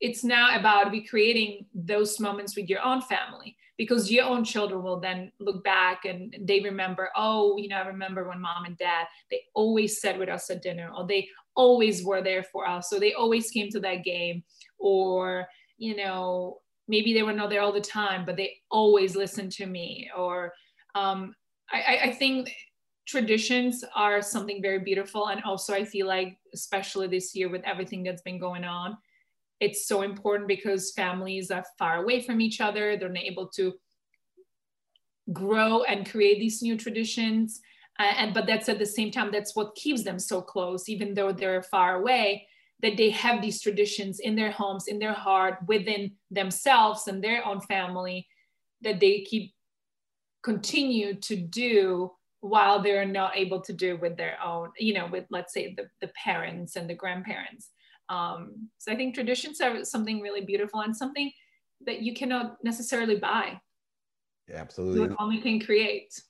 it's 0.00 0.24
now 0.24 0.58
about 0.58 0.92
recreating 0.92 1.66
those 1.74 2.20
moments 2.20 2.56
with 2.56 2.68
your 2.68 2.84
own 2.84 3.00
family 3.02 3.56
because 3.76 4.10
your 4.10 4.26
own 4.26 4.44
children 4.44 4.82
will 4.82 5.00
then 5.00 5.32
look 5.40 5.64
back 5.64 6.04
and 6.04 6.36
they 6.42 6.60
remember 6.60 7.10
oh 7.16 7.56
you 7.56 7.68
know 7.68 7.76
i 7.76 7.86
remember 7.86 8.28
when 8.28 8.40
mom 8.40 8.64
and 8.64 8.78
dad 8.78 9.06
they 9.28 9.40
always 9.54 10.00
sat 10.00 10.16
with 10.16 10.28
us 10.28 10.50
at 10.50 10.62
dinner 10.62 10.88
or 10.96 11.04
they 11.04 11.26
always 11.56 12.04
were 12.04 12.22
there 12.22 12.44
for 12.44 12.68
us 12.68 12.88
so 12.88 13.00
they 13.00 13.12
always 13.14 13.50
came 13.50 13.68
to 13.68 13.80
that 13.80 14.04
game 14.04 14.42
or 14.78 15.48
you 15.78 15.96
know 15.96 16.58
maybe 16.86 17.12
they 17.12 17.24
were 17.24 17.32
not 17.32 17.50
there 17.50 17.60
all 17.60 17.72
the 17.72 17.80
time 17.80 18.24
but 18.24 18.36
they 18.36 18.54
always 18.70 19.16
listened 19.16 19.50
to 19.50 19.66
me 19.66 20.08
or 20.16 20.52
um, 20.94 21.34
I, 21.70 21.98
I 22.04 22.12
think 22.12 22.52
traditions 23.06 23.84
are 23.94 24.20
something 24.22 24.60
very 24.62 24.78
beautiful. 24.78 25.28
And 25.28 25.42
also, 25.42 25.74
I 25.74 25.84
feel 25.84 26.06
like, 26.06 26.38
especially 26.54 27.08
this 27.08 27.34
year 27.34 27.48
with 27.48 27.62
everything 27.64 28.02
that's 28.02 28.22
been 28.22 28.38
going 28.38 28.64
on, 28.64 28.96
it's 29.60 29.86
so 29.86 30.02
important 30.02 30.46
because 30.46 30.92
families 30.92 31.50
are 31.50 31.64
far 31.78 32.02
away 32.02 32.22
from 32.22 32.40
each 32.40 32.60
other. 32.60 32.96
They're 32.96 33.08
not 33.08 33.24
able 33.24 33.48
to 33.48 33.74
grow 35.32 35.82
and 35.82 36.08
create 36.08 36.38
these 36.38 36.62
new 36.62 36.76
traditions. 36.76 37.60
Uh, 37.98 38.14
and 38.16 38.32
but 38.32 38.46
that's 38.46 38.68
at 38.68 38.78
the 38.78 38.86
same 38.86 39.10
time 39.10 39.30
that's 39.32 39.56
what 39.56 39.74
keeps 39.74 40.04
them 40.04 40.18
so 40.18 40.40
close, 40.40 40.88
even 40.88 41.14
though 41.14 41.32
they're 41.32 41.62
far 41.62 41.96
away. 41.96 42.46
That 42.80 42.96
they 42.96 43.10
have 43.10 43.42
these 43.42 43.60
traditions 43.60 44.20
in 44.20 44.36
their 44.36 44.52
homes, 44.52 44.86
in 44.86 45.00
their 45.00 45.12
heart, 45.12 45.58
within 45.66 46.12
themselves 46.30 47.08
and 47.08 47.24
their 47.24 47.44
own 47.44 47.60
family, 47.60 48.28
that 48.82 49.00
they 49.00 49.22
keep 49.22 49.52
continue 50.42 51.14
to 51.14 51.36
do 51.36 52.12
while 52.40 52.80
they're 52.80 53.04
not 53.04 53.36
able 53.36 53.60
to 53.60 53.72
do 53.72 53.96
with 53.96 54.16
their 54.16 54.36
own, 54.44 54.70
you 54.78 54.94
know, 54.94 55.08
with 55.10 55.24
let's 55.30 55.52
say 55.52 55.74
the, 55.76 55.88
the 56.00 56.10
parents 56.24 56.76
and 56.76 56.88
the 56.88 56.94
grandparents. 56.94 57.70
Um, 58.08 58.68
so 58.78 58.92
I 58.92 58.96
think 58.96 59.14
traditions 59.14 59.60
are 59.60 59.84
something 59.84 60.20
really 60.20 60.42
beautiful 60.42 60.80
and 60.80 60.96
something 60.96 61.30
that 61.84 62.00
you 62.00 62.14
cannot 62.14 62.56
necessarily 62.64 63.16
buy. 63.16 63.60
Yeah, 64.48 64.56
absolutely. 64.56 65.08
You 65.08 65.16
only 65.18 65.40
can 65.40 65.60
create. 65.60 66.20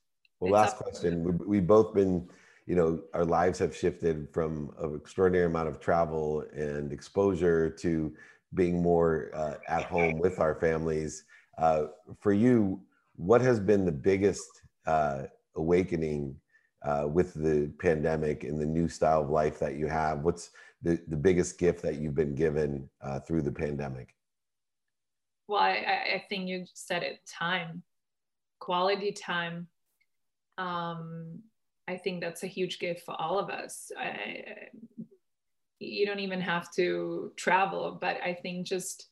Well, 0.41 0.53
last 0.53 0.77
question. 0.77 1.25
We, 1.25 1.33
we've 1.47 1.67
both 1.67 1.95
been, 1.95 2.29
you 2.67 2.75
know, 2.75 3.01
our 3.15 3.25
lives 3.25 3.59
have 3.61 3.77
shifted 3.77 4.29
from 4.33 4.73
an 4.79 4.97
extraordinary 4.97 5.47
amount 5.47 5.69
of 5.69 5.81
travel 5.81 6.45
and 6.55 6.93
exposure 6.93 7.71
to 7.71 8.13
being 8.55 8.83
more 8.83 9.31
uh, 9.35 9.55
at 9.69 9.85
home 9.85 10.19
with 10.19 10.41
our 10.41 10.55
families. 10.55 11.25
Uh, 11.59 11.87
for 12.21 12.33
you, 12.33 12.81
what 13.19 13.41
has 13.41 13.59
been 13.61 13.85
the 13.85 13.93
biggest 13.93 14.63
uh, 14.87 15.25
awakening 15.57 16.37
uh, 16.85 17.07
with 17.07 17.35
the 17.35 17.71
pandemic 17.81 18.45
and 18.45 18.61
the 18.61 18.67
new 18.67 18.89
style 18.89 19.23
of 19.23 19.29
life 19.29 19.59
that 19.59 19.75
you 19.75 19.89
have? 19.89 20.21
What's 20.21 20.51
the, 20.83 21.01
the 21.09 21.17
biggest 21.17 21.59
gift 21.59 21.83
that 21.83 21.97
you've 21.97 22.15
been 22.15 22.37
given 22.37 22.89
uh, 23.03 23.19
through 23.21 23.43
the 23.43 23.53
pandemic? 23.53 24.15
Well, 25.49 25.61
I, 25.61 26.15
I 26.15 26.25
think 26.29 26.49
you 26.49 26.65
said 26.75 27.03
it 27.03 27.21
time, 27.27 27.83
quality 28.61 29.13
time. 29.13 29.67
Um, 30.57 31.41
I 31.89 31.97
think 31.97 32.21
that's 32.21 32.45
a 32.45 32.49
huge 32.49 32.79
gift 32.79 33.05
for 33.05 33.21
all 33.21 33.39
of 33.39 33.51
us. 33.51 33.91
I, 33.99 34.45
you 35.81 36.07
don't 36.07 36.21
even 36.21 36.41
have 36.41 36.71
to 36.75 37.33
travel, 37.37 37.99
but 38.01 38.19
I 38.23 38.35
think 38.35 38.67
just 38.67 39.09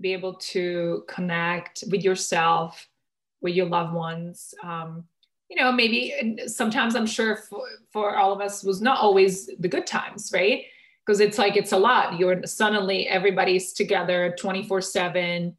be 0.00 0.12
able 0.12 0.34
to 0.34 1.04
connect 1.08 1.84
with 1.90 2.04
yourself, 2.04 2.86
with 3.40 3.54
your 3.54 3.66
loved 3.66 3.94
ones. 3.94 4.54
Um, 4.62 5.04
you 5.48 5.56
know, 5.56 5.72
maybe 5.72 6.38
sometimes 6.46 6.94
I'm 6.94 7.06
sure 7.06 7.36
for, 7.36 7.64
for 7.90 8.16
all 8.16 8.32
of 8.32 8.40
us 8.40 8.62
was 8.62 8.82
not 8.82 8.98
always 8.98 9.48
the 9.58 9.68
good 9.68 9.86
times, 9.86 10.30
right? 10.32 10.64
because 11.08 11.20
it's 11.20 11.38
like 11.38 11.56
it's 11.56 11.72
a 11.72 11.76
lot 11.76 12.18
you're 12.18 12.44
suddenly 12.44 13.08
everybody's 13.08 13.72
together 13.72 14.34
24 14.38 14.82
7 14.82 15.56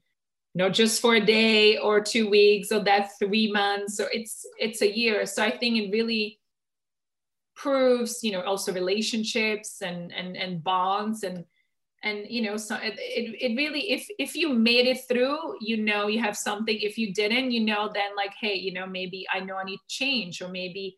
not 0.56 0.74
just 0.74 1.02
for 1.02 1.16
a 1.16 1.26
day 1.26 1.78
or 1.78 2.00
two 2.00 2.30
weeks 2.30 2.72
or 2.72 2.82
that 2.82 3.10
three 3.18 3.52
months 3.52 3.98
so 3.98 4.06
it's 4.14 4.46
it's 4.60 4.82
a 4.84 4.98
year 4.98 5.26
so 5.26 5.44
i 5.44 5.50
think 5.50 5.76
it 5.76 5.92
really 5.92 6.40
proves 7.56 8.24
you 8.24 8.32
know 8.32 8.42
also 8.42 8.72
relationships 8.72 9.82
and 9.82 10.14
and 10.14 10.38
and 10.38 10.64
bonds 10.64 11.24
and 11.24 11.44
and 12.04 12.26
you 12.30 12.42
know 12.42 12.56
so 12.56 12.76
it, 12.76 12.94
it, 12.98 13.52
it 13.52 13.56
really 13.58 13.92
if 13.92 14.08
if 14.18 14.36
you 14.36 14.54
made 14.54 14.88
it 14.88 15.00
through 15.08 15.56
you 15.60 15.78
know 15.78 16.08
you 16.08 16.20
have 16.20 16.38
something 16.38 16.78
if 16.80 16.98
you 16.98 17.14
didn't 17.14 17.52
you 17.52 17.66
know 17.66 17.90
then 17.94 18.16
like 18.16 18.34
hey 18.40 18.54
you 18.54 18.72
know 18.72 18.86
maybe 18.86 19.26
i 19.34 19.40
know 19.40 19.56
i 19.56 19.64
need 19.64 19.80
change 19.88 20.42
or 20.42 20.48
maybe 20.48 20.96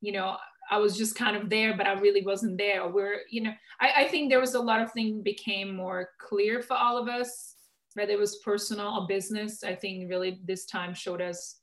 you 0.00 0.10
know 0.10 0.36
I 0.70 0.78
was 0.78 0.96
just 0.96 1.14
kind 1.14 1.36
of 1.36 1.50
there, 1.50 1.76
but 1.76 1.86
I 1.86 1.92
really 1.92 2.22
wasn't 2.24 2.58
there. 2.58 2.88
We're, 2.88 3.20
you 3.30 3.42
know, 3.42 3.52
I, 3.80 4.04
I 4.04 4.08
think 4.08 4.30
there 4.30 4.40
was 4.40 4.54
a 4.54 4.60
lot 4.60 4.80
of 4.80 4.92
things 4.92 5.22
became 5.22 5.74
more 5.76 6.10
clear 6.18 6.62
for 6.62 6.74
all 6.74 6.96
of 6.96 7.08
us, 7.08 7.54
whether 7.94 8.12
it 8.12 8.18
was 8.18 8.36
personal 8.36 9.00
or 9.00 9.06
business. 9.06 9.62
I 9.62 9.74
think 9.74 10.10
really 10.10 10.40
this 10.44 10.64
time 10.64 10.94
showed 10.94 11.20
us, 11.20 11.60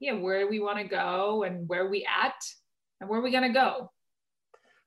yeah, 0.00 0.12
where 0.12 0.48
we 0.48 0.60
want 0.60 0.78
to 0.78 0.84
go 0.84 1.42
and 1.42 1.68
where 1.68 1.88
we 1.88 2.06
at 2.06 2.34
and 3.00 3.10
where 3.10 3.20
we 3.20 3.30
going 3.30 3.52
to 3.52 3.58
go 3.58 3.90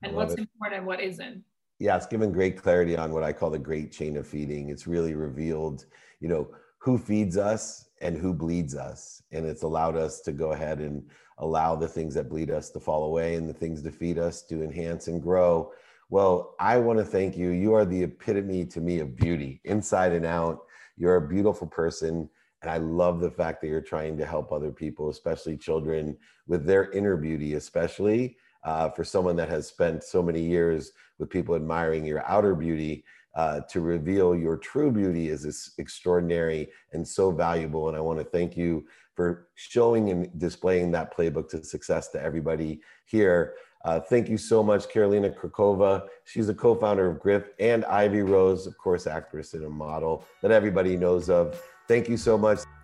and 0.01 0.15
what's 0.15 0.33
it. 0.33 0.39
important 0.39 0.79
and 0.79 0.87
what 0.87 1.01
isn't. 1.01 1.43
Yeah, 1.79 1.95
it's 1.95 2.07
given 2.07 2.31
great 2.31 2.61
clarity 2.61 2.97
on 2.97 3.11
what 3.11 3.23
I 3.23 3.33
call 3.33 3.51
the 3.51 3.59
great 3.59 3.91
chain 3.91 4.17
of 4.17 4.27
feeding. 4.27 4.69
It's 4.69 4.87
really 4.87 5.13
revealed, 5.13 5.85
you 6.19 6.27
know, 6.27 6.49
who 6.79 6.97
feeds 6.97 7.37
us 7.37 7.89
and 8.01 8.17
who 8.17 8.33
bleeds 8.33 8.75
us. 8.75 9.21
And 9.31 9.45
it's 9.45 9.63
allowed 9.63 9.95
us 9.95 10.21
to 10.21 10.31
go 10.31 10.53
ahead 10.53 10.79
and 10.79 11.07
allow 11.37 11.75
the 11.75 11.87
things 11.87 12.15
that 12.15 12.29
bleed 12.29 12.49
us 12.49 12.71
to 12.71 12.79
fall 12.79 13.03
away 13.05 13.35
and 13.35 13.47
the 13.47 13.53
things 13.53 13.83
to 13.83 13.91
feed 13.91 14.17
us 14.17 14.41
to 14.43 14.63
enhance 14.63 15.07
and 15.07 15.21
grow. 15.21 15.71
Well, 16.09 16.55
I 16.59 16.77
want 16.77 16.97
to 16.99 17.05
thank 17.05 17.37
you. 17.37 17.49
You 17.49 17.73
are 17.75 17.85
the 17.85 18.03
epitome 18.03 18.65
to 18.65 18.81
me 18.81 18.99
of 18.99 19.15
beauty, 19.15 19.61
inside 19.65 20.13
and 20.13 20.25
out. 20.25 20.61
You're 20.95 21.17
a 21.17 21.27
beautiful 21.27 21.67
person. 21.67 22.29
And 22.63 22.71
I 22.71 22.77
love 22.77 23.19
the 23.19 23.29
fact 23.29 23.61
that 23.61 23.67
you're 23.67 23.81
trying 23.81 24.17
to 24.17 24.25
help 24.25 24.51
other 24.51 24.71
people, 24.71 25.09
especially 25.09 25.57
children, 25.57 26.17
with 26.47 26.65
their 26.65 26.91
inner 26.91 27.17
beauty, 27.17 27.53
especially 27.53 28.37
uh, 28.67 28.89
for 28.89 29.05
someone 29.05 29.37
that 29.37 29.47
has 29.47 29.65
spent 29.65 30.03
so 30.03 30.21
many 30.21 30.41
years 30.41 30.91
with 31.17 31.29
people 31.29 31.55
admiring 31.55 32.05
your 32.05 32.23
outer 32.27 32.53
beauty. 32.53 33.03
Uh, 33.35 33.61
to 33.69 33.81
reveal 33.81 34.35
your 34.35 34.57
true 34.57 34.91
beauty 34.91 35.29
is 35.29 35.75
extraordinary 35.77 36.67
and 36.93 37.07
so 37.07 37.29
valuable. 37.29 37.87
And 37.87 37.95
I 37.95 37.99
want 37.99 38.17
to 38.17 38.25
thank 38.25 38.57
you 38.57 38.87
for 39.13 39.49
showing 39.53 40.09
and 40.09 40.39
displaying 40.39 40.91
that 40.93 41.15
playbook 41.15 41.47
to 41.49 41.63
success 41.63 42.07
to 42.09 42.21
everybody 42.21 42.81
here. 43.05 43.53
Uh, 43.85 43.99
thank 43.99 44.27
you 44.27 44.39
so 44.39 44.63
much, 44.63 44.89
Karolina 44.89 45.31
Kurkova. 45.31 46.07
She's 46.25 46.49
a 46.49 46.53
co-founder 46.53 47.05
of 47.05 47.17
Gryph 47.21 47.45
and 47.59 47.85
Ivy 47.85 48.23
Rose, 48.23 48.65
of 48.65 48.75
course, 48.79 49.05
actress 49.05 49.53
and 49.53 49.65
a 49.65 49.69
model 49.69 50.25
that 50.41 50.49
everybody 50.49 50.97
knows 50.97 51.29
of. 51.29 51.61
Thank 51.87 52.09
you 52.09 52.17
so 52.17 52.39
much. 52.39 52.59